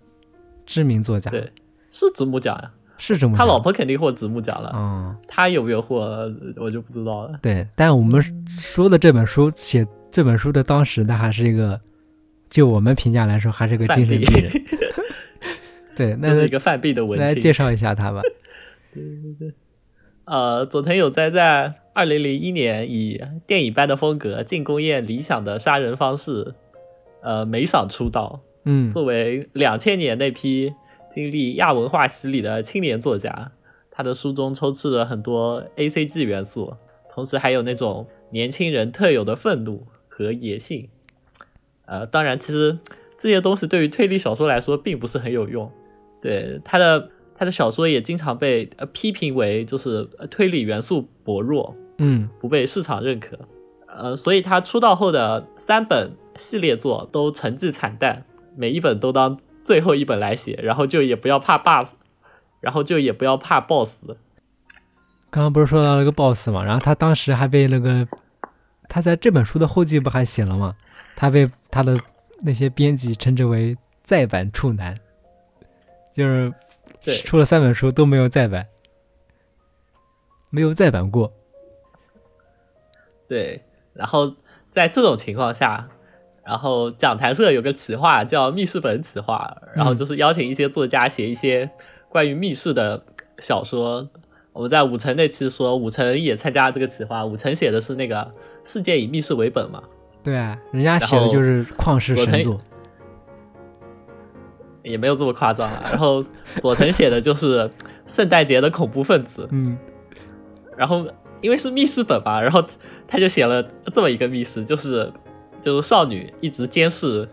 [0.64, 1.53] 知名作家，对，
[1.93, 2.71] 是直木奖呀。
[2.99, 3.37] 是这么。
[3.37, 6.01] 他老婆肯定获直木奖了，嗯，他有没有获
[6.57, 7.39] 我就不知道了。
[7.43, 11.81] 对，但我们说的这本书写这本书的当时，他还是一个，
[12.49, 14.53] 就我们评价来说，还是个精神病人。
[15.97, 17.27] 对，那是一个犯病的文青。
[17.27, 18.21] 来介绍一下他吧。
[18.93, 19.55] 对对对
[20.25, 26.55] 呃，佐藤有哉在二零零一年以电影般的风格、进宫宴理想的杀人方式，
[27.23, 28.41] 呃，美赏出道。
[28.65, 30.73] 嗯，作为两千年那批
[31.11, 33.53] 经历亚文化洗礼的青年作家，
[33.91, 36.75] 他的书中充斥着很多 A C G 元素，
[37.13, 40.89] 同时还有那种年轻人特有的愤怒和野性。
[41.87, 42.79] 呃，当然，其实
[43.17, 45.71] 这些东西对于推理小说来说并不是很有用。
[46.21, 53.39] 对他的他的小说也经常被呃批评为就是呃推理元素薄弱，嗯不被市场认可。
[53.87, 58.25] 呃，所以他出道后的三本系列作都成绩惨淡，
[58.57, 61.89] 每一本都当最后一本来写，然后就也不要怕 buff，
[62.61, 64.14] 然后就也不要怕 BOSS。
[65.29, 68.07] 刚刚不是说到那个 boss 嘛，然后他当时还被那个
[68.89, 70.77] 他在这本书的后记不还写了吗？
[71.17, 71.99] 他被他的
[72.43, 74.97] 那些编辑称之为再版处男，
[76.14, 76.55] 就是
[77.03, 78.67] 对出了三本书都没有再版，
[80.49, 81.33] 没有再版过。
[83.27, 84.37] 对，然后
[84.71, 85.89] 在这种情况下，
[86.47, 91.69] 然后讲坛社有个企划叫密室本企划，然后就是邀请一些作家写一些
[92.09, 93.03] 关于密室的
[93.41, 94.09] 小说。
[94.53, 98.33] 我们在武城那期说，武城也参加这个企划，武城写的是那个
[98.65, 99.83] 世界以密室为本嘛，
[100.25, 102.59] 对啊，人家写的就是旷世神作。
[104.83, 105.83] 也没有这么夸张啊。
[105.91, 106.25] 然后
[106.61, 107.69] 佐藤写的就是
[108.07, 109.77] 圣诞节的恐怖分子， 嗯
[110.77, 111.05] 然后
[111.41, 112.65] 因为是密室本嘛，然后
[113.07, 115.13] 他就写了这么一个密室，就是
[115.61, 117.29] 就是少女一直监视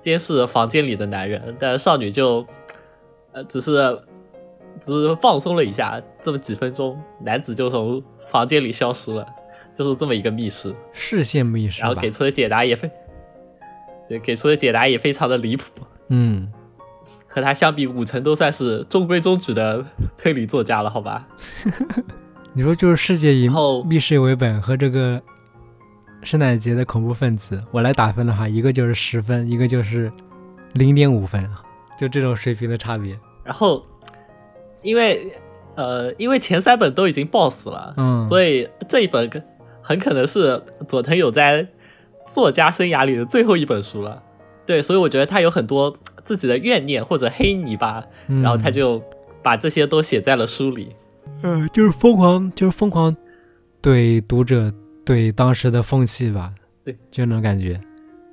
[0.00, 2.46] 监视房间里的男人，但是少女就
[3.32, 3.98] 呃只是
[4.80, 9.26] 只是放松了一下，这么几分钟，男子就从房间里消失了，
[9.74, 11.88] 就是这么一个密室，视线密室吧。
[11.88, 12.90] 然后给出的解答也非
[14.08, 15.64] 对给出的解答也非常的离谱。
[16.08, 16.52] 嗯，
[17.26, 19.84] 和他相比，五成都算是中规中矩的
[20.18, 21.26] 推理作家了，好吧？
[22.54, 25.22] 你说就是世界以后密室为本和这个
[26.22, 30.10] 圣诞节的恐怖分子，我来打分的话，一个就是十分，一个就是
[30.74, 31.48] 零点五分，
[31.98, 33.18] 就这种水平的差别。
[33.44, 33.84] 然后，
[34.82, 35.32] 因为
[35.74, 39.28] 呃，因为前三本都已经爆死了，嗯所以这一本
[39.82, 41.66] 很可能是佐藤有在
[42.24, 44.22] 作家生涯里的最后一本书了。
[44.64, 49.02] 对，所以我觉得他有很多自己的怨念或者黑泥吧，嗯、然后他就
[49.42, 50.94] 把这些都写在了书里。
[51.42, 53.16] 呃，就是疯狂，就是疯狂
[53.80, 54.72] 对读者
[55.04, 56.52] 对当时的风气吧，
[56.84, 57.80] 对，就那种感觉。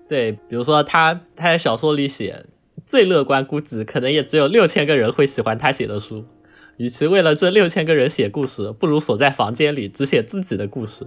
[0.08, 2.46] 对，比如说他他在小说里写，
[2.86, 6.26] 最乐观估计可能也只有六千个人会喜欢他写的书。
[6.78, 11.06] 与其为了这六千个人写故事，不如锁在房间里只写自己的故事。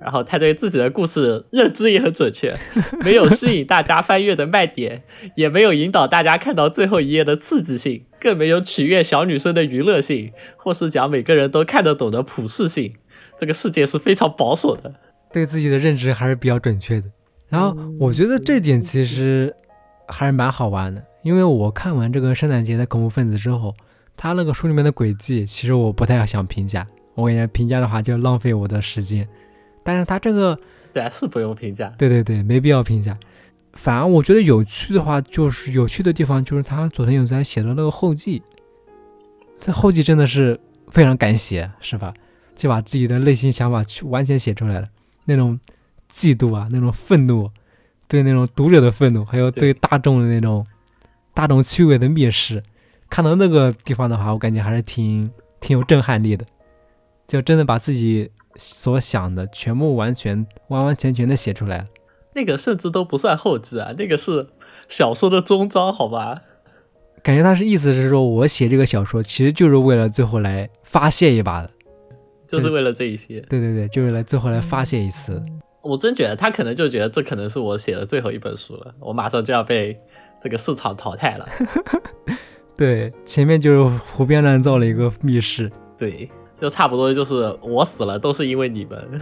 [0.00, 2.48] 然后他对自己的故事认知也很准确，
[3.04, 5.02] 没有吸引大家翻阅的卖点，
[5.34, 12.94] 也没有引导大家看到最后一页的刺激性，更没有取悦小女生的娱乐性，或是讲每个人都看得懂的普适性。
[13.38, 14.92] 这个世界是非常保守的。
[15.32, 17.08] 对自己的认知还是比较准确的。
[17.48, 19.54] 然后我觉得这点其实
[20.06, 23.74] 还是蛮好玩的，因为我看完这个圣诞节的恐怖分子之后，
[24.16, 29.26] 他那个书里面的轨迹，其实我不太想评价，我感觉评价的话就浪费我的时间。
[29.82, 30.58] 但是他这个，
[30.92, 31.92] 对啊，是不用评价。
[31.96, 33.16] 对对对，没必要评价。
[33.72, 38.42] 反而我觉得有趣的话，就是有趣的地方就是他佐藤有哉写的那个后记，
[39.60, 40.58] 这后记真的是
[40.90, 42.12] 非常敢写，是吧？
[42.58, 44.88] 就把自己的内心想法去完全写出来了，
[45.26, 45.58] 那种
[46.12, 47.48] 嫉妒啊，那种愤怒，
[48.08, 50.66] 对那种读者的愤怒，还有对大众的那种
[51.32, 52.60] 大众趣味的蔑视，
[53.08, 55.30] 看到那个地方的话，我感觉还是挺
[55.60, 56.44] 挺有震撼力的，
[57.28, 61.86] 就真的把自己所想的全部完全完完全全的写出来了。
[62.34, 64.48] 那个甚至都不算后记啊，那个是
[64.88, 66.42] 小说的终章，好吧？
[67.22, 71.70] 感觉他是意思是说我写这个小说，其实就是为了最后来发泄一把的。
[72.48, 73.40] 就是为了这一些。
[73.42, 75.40] 对对对，就是来最后来发泄一次。
[75.82, 79.96] 我真觉得他可能就觉得这可能是我写的最后一本书了，我马上就要被
[80.40, 81.48] 这个市场淘汰了。
[82.76, 83.82] 对，前面就是
[84.12, 85.70] 胡编乱造了一个密室。
[85.96, 86.28] 对，
[86.60, 88.98] 就差不多就是我死了都是因为你们。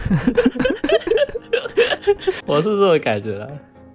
[2.47, 3.51] 我是这种感觉的。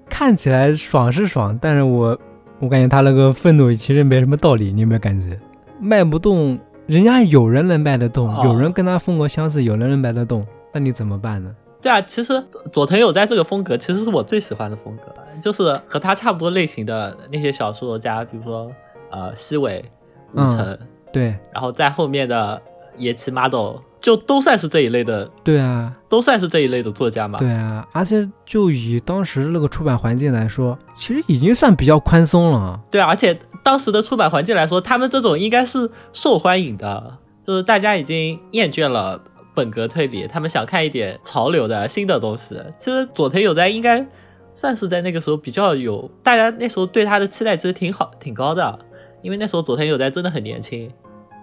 [0.10, 2.20] 看起来爽是爽，但是我
[2.60, 5.40] 我感觉他那个愤怒其实没什么道理，你有没有感觉？
[5.80, 6.60] 卖不动，
[6.92, 11.56] 人家有人能卖得动，哦有人跟他风格相似，有人能卖得动，那你怎么办呢？
[11.82, 15.04] 对啊，其实佐藤有哉这个风格其实是我最喜欢的风格，
[15.42, 18.70] 就是和他差不多类型的那些小说家，比如说
[19.10, 19.86] 呃西尾、
[20.34, 20.78] 吴城，
[21.14, 22.62] 对然后在后面的
[22.98, 27.40] 野崎马斗，就都算是这一类的，对啊，都算是这一类的作家嘛。
[27.40, 32.78] 对啊，而且就以当时那个出版环境来说，其实已经算比较宽松了。
[32.92, 39.22] 对啊，而且当时的出版环境来说，他们这种应该是受欢迎的，就是大家已经厌倦了
[39.54, 42.60] 本格推理，他们想看一点潮流的新的东西。
[42.78, 44.06] 其实佐藤有哉应该
[44.54, 48.80] 算是在那个时候比较有，大家那时候对他的期待其实挺好、挺高的，
[49.22, 50.90] 因为那时候佐藤有哉真的很年轻。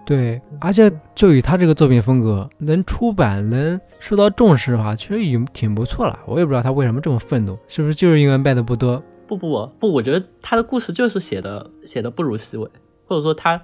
[0.05, 6.17] 对，而且就以他这个作品风格，能出版能受到重视的话，其实已经挺不错了。
[6.25, 9.01] 我也不知道他为什么这么愤怒，是不是就是因为卖的不多？
[9.37, 12.67] 不不不，我觉得他的故事就是写的写的不如西尾，
[13.05, 13.61] 或者说他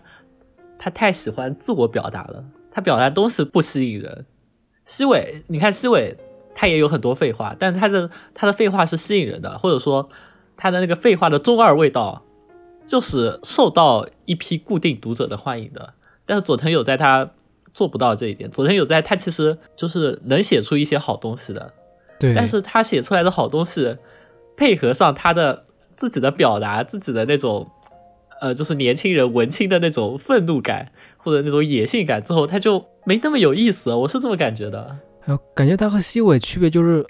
[0.77, 4.25] 他太喜欢自我表达了，他表达东西不吸引人。
[4.85, 6.15] 西尾，你看西尾，
[6.53, 10.07] 他也有很多废话，但他的他的废话是吸引人的，或者说
[10.55, 12.21] 他的那个废话的中二味道，
[12.85, 15.95] 就是受到一批固定读者的欢迎的。
[16.27, 17.31] 但是佐藤有在他
[17.73, 21.73] 做不到这一点，佐藤有在他其实就是能写出一些好东西的，
[22.19, 23.97] 对，但是他写出来的好东西，
[24.55, 27.69] 配合上他的自己的表达，自己的那种，
[28.41, 33.97] 呃，就是年轻人文青的那种愤怒感或者那种野性感之后，他就没那么有意思了。
[33.99, 34.97] 我是这么感觉的。
[35.21, 37.05] 还有感觉他和西尾区别就是，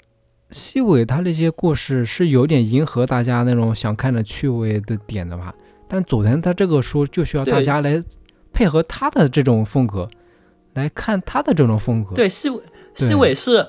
[0.50, 5.54] 西尾他那些故事是有点迎合大家那种想看的趣味的点的吧，
[5.86, 8.02] 但佐藤他这个书就需要大家来
[8.52, 10.08] 配合他的这种风格，
[10.74, 12.14] 来看他的这种风格。
[12.14, 12.62] 对，西尾
[12.94, 13.66] 西尾是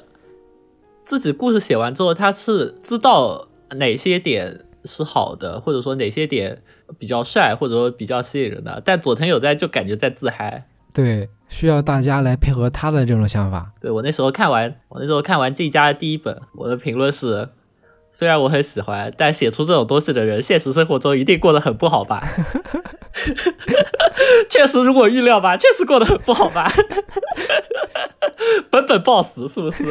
[1.03, 6.61] 自己故事写完之后，他是知道哪些点是好的，或者说哪些点
[6.97, 8.81] 比较帅，或者说比较吸引人的。
[8.85, 10.67] 但佐藤有在就感觉在自嗨。
[10.93, 13.71] 对，需要大家来配合他的这种想法。
[13.79, 17.49] 对我那时候看完，我那时候看完这家的第一本，我的评论是：
[18.11, 22.23] 虽然我很喜欢，但写出这种东西的人，现实生活中一定过得很不好吧？
[24.49, 26.67] 确实，如果预料吧，确实过得很不好吧？
[28.71, 29.85] 本本暴死是不是？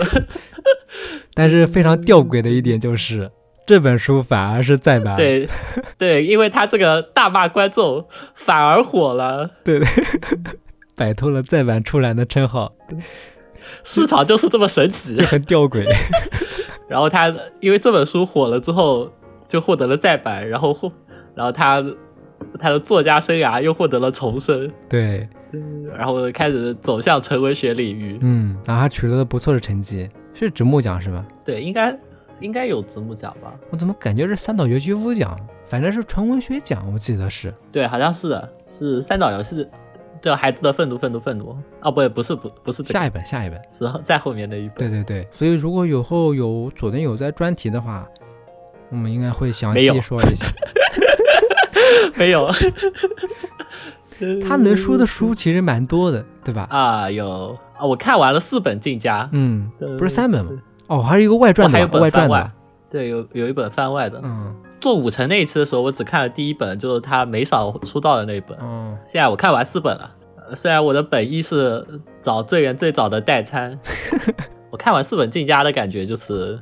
[1.34, 3.30] 但是非常吊诡的一点就是，
[3.66, 5.16] 这本书反而是再版。
[5.16, 5.48] 对
[5.98, 9.50] 对，因为他这个大骂观众，反而火了。
[9.64, 9.88] 对对，
[10.96, 12.72] 摆脱了再版出栏的称号，
[13.82, 15.24] 市场就是这么神奇就。
[15.24, 15.84] 很吊诡。
[16.88, 19.10] 然后他因为这本书火了之后，
[19.48, 20.92] 就获得了再版，然后获，
[21.34, 21.84] 然后他
[22.60, 25.28] 他的作家生涯又获得了重生，对，
[25.96, 28.16] 然后开始走向纯文学领域。
[28.22, 31.24] 嗯，然后还取得了不错的成绩，是直木奖是吧？
[31.44, 31.90] 对，应该
[32.40, 33.52] 应该有子母奖吧？
[33.70, 35.38] 我怎么感觉是三岛由纪夫奖？
[35.66, 37.52] 反正是纯文学奖，我记得是。
[37.72, 39.66] 对，好像是的，是三岛由纪
[40.20, 43.60] 这《孩子的愤怒，愤怒，愤怒》啊，不，不是，不，不是这个，下一本，下一本。
[43.70, 44.76] 是在后面的一本。
[44.76, 48.06] 对对对，所以如果有后有佐藤有在专题的话，
[48.90, 50.46] 我们应该会详细说一下。
[52.16, 52.50] 没有
[54.48, 56.66] 他能说的书其实蛮多的，对吧？
[56.70, 60.50] 啊，有啊，我看完了四本进家，嗯，不是三本吗？
[60.88, 62.52] 哦，还有一个外传的，还有本外传的吧番外。
[62.90, 64.20] 对，有有一本番外的。
[64.22, 68.56] 嗯做五成那一期的时候，我只看了第一本，就是他没少出道的那一本。
[68.60, 70.10] 嗯，现在我看完四本了，
[70.48, 71.84] 呃虽然我的本意是
[72.20, 73.76] 找最远最早的代餐，
[74.70, 76.60] 我看完四本进家的感觉就是，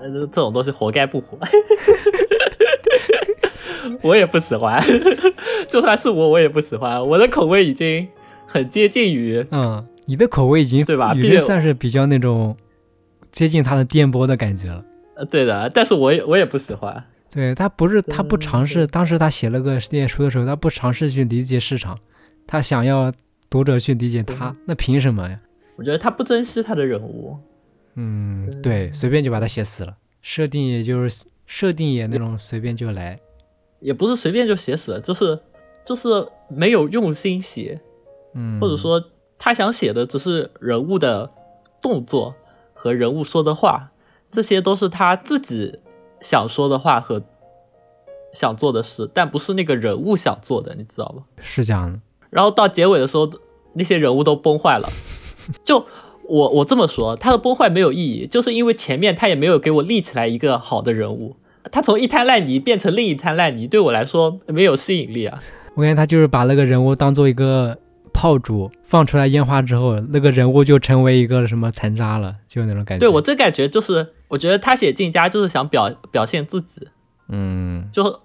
[0.00, 1.36] 呃，这种东西活该不火。
[4.00, 4.80] 我也不喜欢，
[5.68, 7.04] 就算是我，我也不喜欢。
[7.06, 8.06] 我的口味已经
[8.46, 12.56] 很接近于，嗯，你的口味已经对吧已经算是比较那种
[13.34, 14.84] 接近他的电波的感觉了。
[15.16, 17.04] 呃，对的，但是我也我也不喜欢。
[17.30, 21.98] 对他不是他不尝试，当时他写了个书的时候，他不尝试去理解市场，
[22.46, 23.12] 他想要
[23.50, 25.40] 读者去理解他，那凭什么呀？
[25.74, 27.36] 我觉得他不珍惜他的人物，
[27.96, 33.18] 嗯，对，随便就把他写死了，设定也就是设定也那种随便就来。
[33.80, 35.36] 也不是随便就写死了，就是
[35.84, 36.08] 就是
[36.48, 37.80] 没有用心写，
[38.34, 39.02] 嗯，或者说
[39.36, 41.28] 他想写的只是人物的
[41.82, 42.32] 动作
[42.84, 43.92] 和人物说的话，
[44.30, 45.78] 这些都是他自己
[46.20, 47.22] 想说的话和
[48.30, 51.22] 想做的事，但不是那个人物想做的，你知道吗？
[51.40, 51.98] 是这样的。
[52.28, 53.30] 然后到结尾的时候，
[53.72, 54.86] 那些人物都崩坏了。
[55.64, 55.86] 就
[56.28, 61.36] 我我这么说，他的崩坏没有意义，就是因为前面他也没有给我立起来一个好的人物，
[61.72, 65.42] 他从一滩烂泥变成另一滩烂泥，对我来说没有吸引力啊。
[65.74, 67.78] 我感觉他就是把那个人物当做一个
[68.14, 73.00] 炮竹，放出来烟花之后，那个人物就成为一个什么残渣了，就那种感觉。
[73.00, 76.88] 对我这感觉就是，我觉得他写进家就是想表表现自己，
[77.28, 78.20] 嗯，就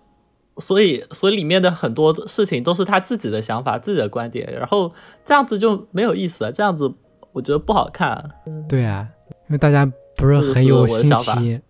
[0.57, 4.93] 所以所以里面的很多事情都是他自己的想法、自己的观点，然后
[5.25, 6.93] 这样子就没有意思了，这样子
[7.33, 8.31] 我觉得不好看。
[8.69, 9.07] 对啊，
[9.47, 11.61] 因为大家不是很有心机，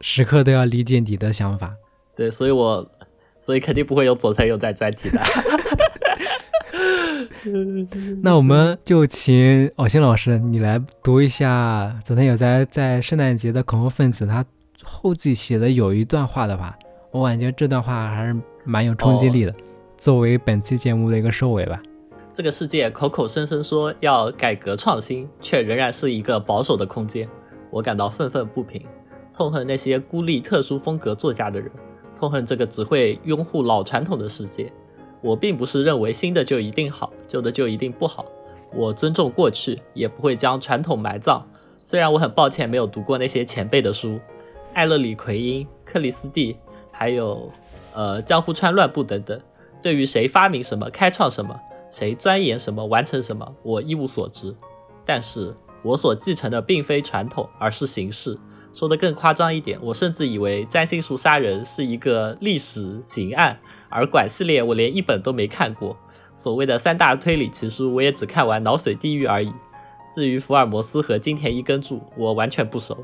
[0.00, 1.74] 时刻都要理解你的想法。
[2.16, 2.90] 对，所以我
[3.40, 5.20] 所以肯定不会有左藤有在专题的。
[8.22, 14.44] 那我们就请偶星老师你来读一下昨天有在在圣诞节的恐怖分子他
[14.82, 16.76] 后记写的有一段话的话，
[17.10, 19.52] 我感觉这段话还是蛮有冲击力的，
[19.96, 21.80] 作为本期节目的一个收尾吧。
[22.32, 27.28] 这个世界口口声声说要改革创新，却仍然是一个保守的空间，
[27.70, 28.82] 我感到愤愤不平，
[29.34, 31.70] 痛恨那些孤立特殊风格作家的人，
[32.20, 34.70] 痛恨这个只会拥护老传统的世界。
[35.26, 38.24] 我并不是认为新的就一定好，旧的就一定不好。
[38.72, 41.44] 我尊重过去，也不会将传统埋葬。
[41.82, 44.20] 虽然我很抱歉没有读过那些前辈的书，
[44.72, 46.56] 艾勒里奎因、克里斯蒂，
[46.92, 47.50] 还有
[47.92, 49.40] 呃江户川乱步等等。
[49.82, 51.58] 对于谁发明什么、开创什么，
[51.90, 54.54] 谁钻研什么、完成什么，我一无所知。
[55.04, 55.52] 但是
[55.82, 58.38] 我所继承的并非传统，而是形式。
[58.72, 63.58] 说的更夸张一点，我甚至以为占星术杀人是一个历史刑案，
[63.96, 65.96] 而管系列我连一本都没看过。
[66.34, 69.50] 所谓的三大推理奇书，我也只看完《脑髓地狱》而已。
[70.12, 72.96] 至于福尔摩斯和金田一耕助，我完全不熟。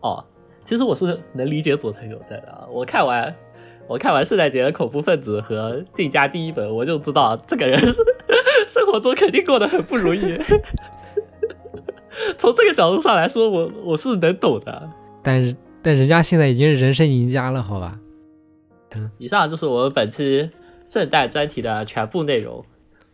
[0.00, 0.24] 哦，
[0.64, 2.68] 其实我是能理解佐藤有在的。
[2.70, 3.34] 我看完，
[3.86, 7.92] 我看完圣诞节的恐怖分子和进家第一本，我就知道这个人是
[8.66, 10.38] 生活中肯定过得很不如意。
[12.38, 14.90] 从这个角度上来说，我我是能懂的。
[15.22, 17.98] 但是但人家现在已经是人生赢家了，好吧？
[19.18, 20.48] 以上就是我们本期
[20.86, 22.64] 圣诞专题的全部内容。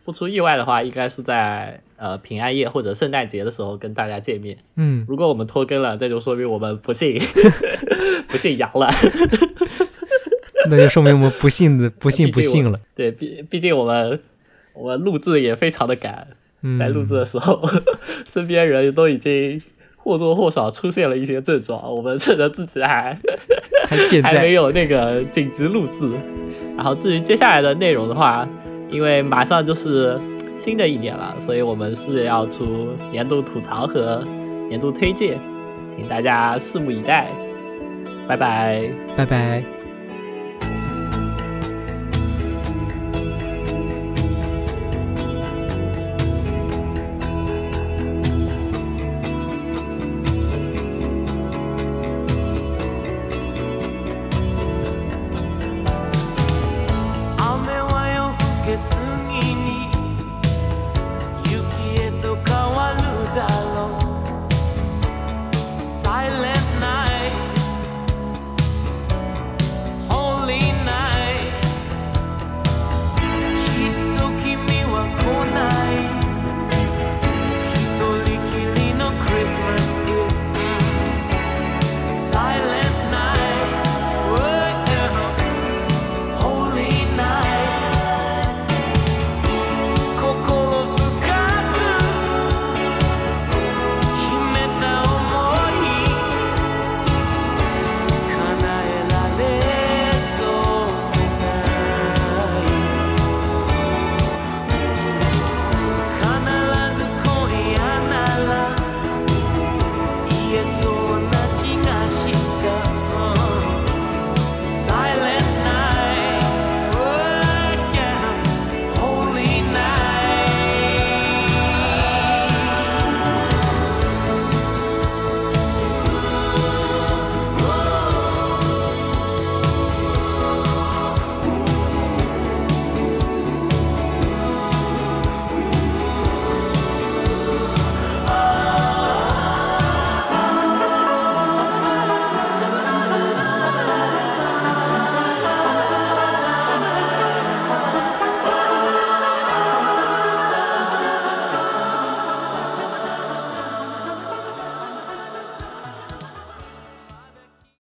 [0.03, 4.55] 不出意外的话，应该是在呃平安夜或者圣诞节的时候跟大家见面。
[4.75, 7.19] 嗯，如果我们拖更了，那就说明我们不幸
[8.29, 8.87] 不幸阳了。
[10.69, 12.79] 那就说明我们不幸的不幸不幸了。
[12.95, 14.21] 对，毕毕竟我们
[14.73, 16.27] 我们录制也非常的赶，
[16.61, 17.59] 嗯，在录制的时候，
[18.27, 19.59] 身边人都已经
[20.05, 23.17] 或多或少出现了一些症状，我们趁着自己还
[23.89, 26.11] 还健还没，有那个紧急录制。
[26.77, 28.47] 然后至于接下来的内容的话，
[28.91, 30.15] 因为马上就是
[30.55, 34.23] 新的一年了，所以我们是要出年度吐槽和
[34.69, 35.39] 年度推荐，
[35.97, 37.27] 请大家拭目以待。
[38.27, 38.87] 拜拜。
[39.17, 39.84] 拜拜。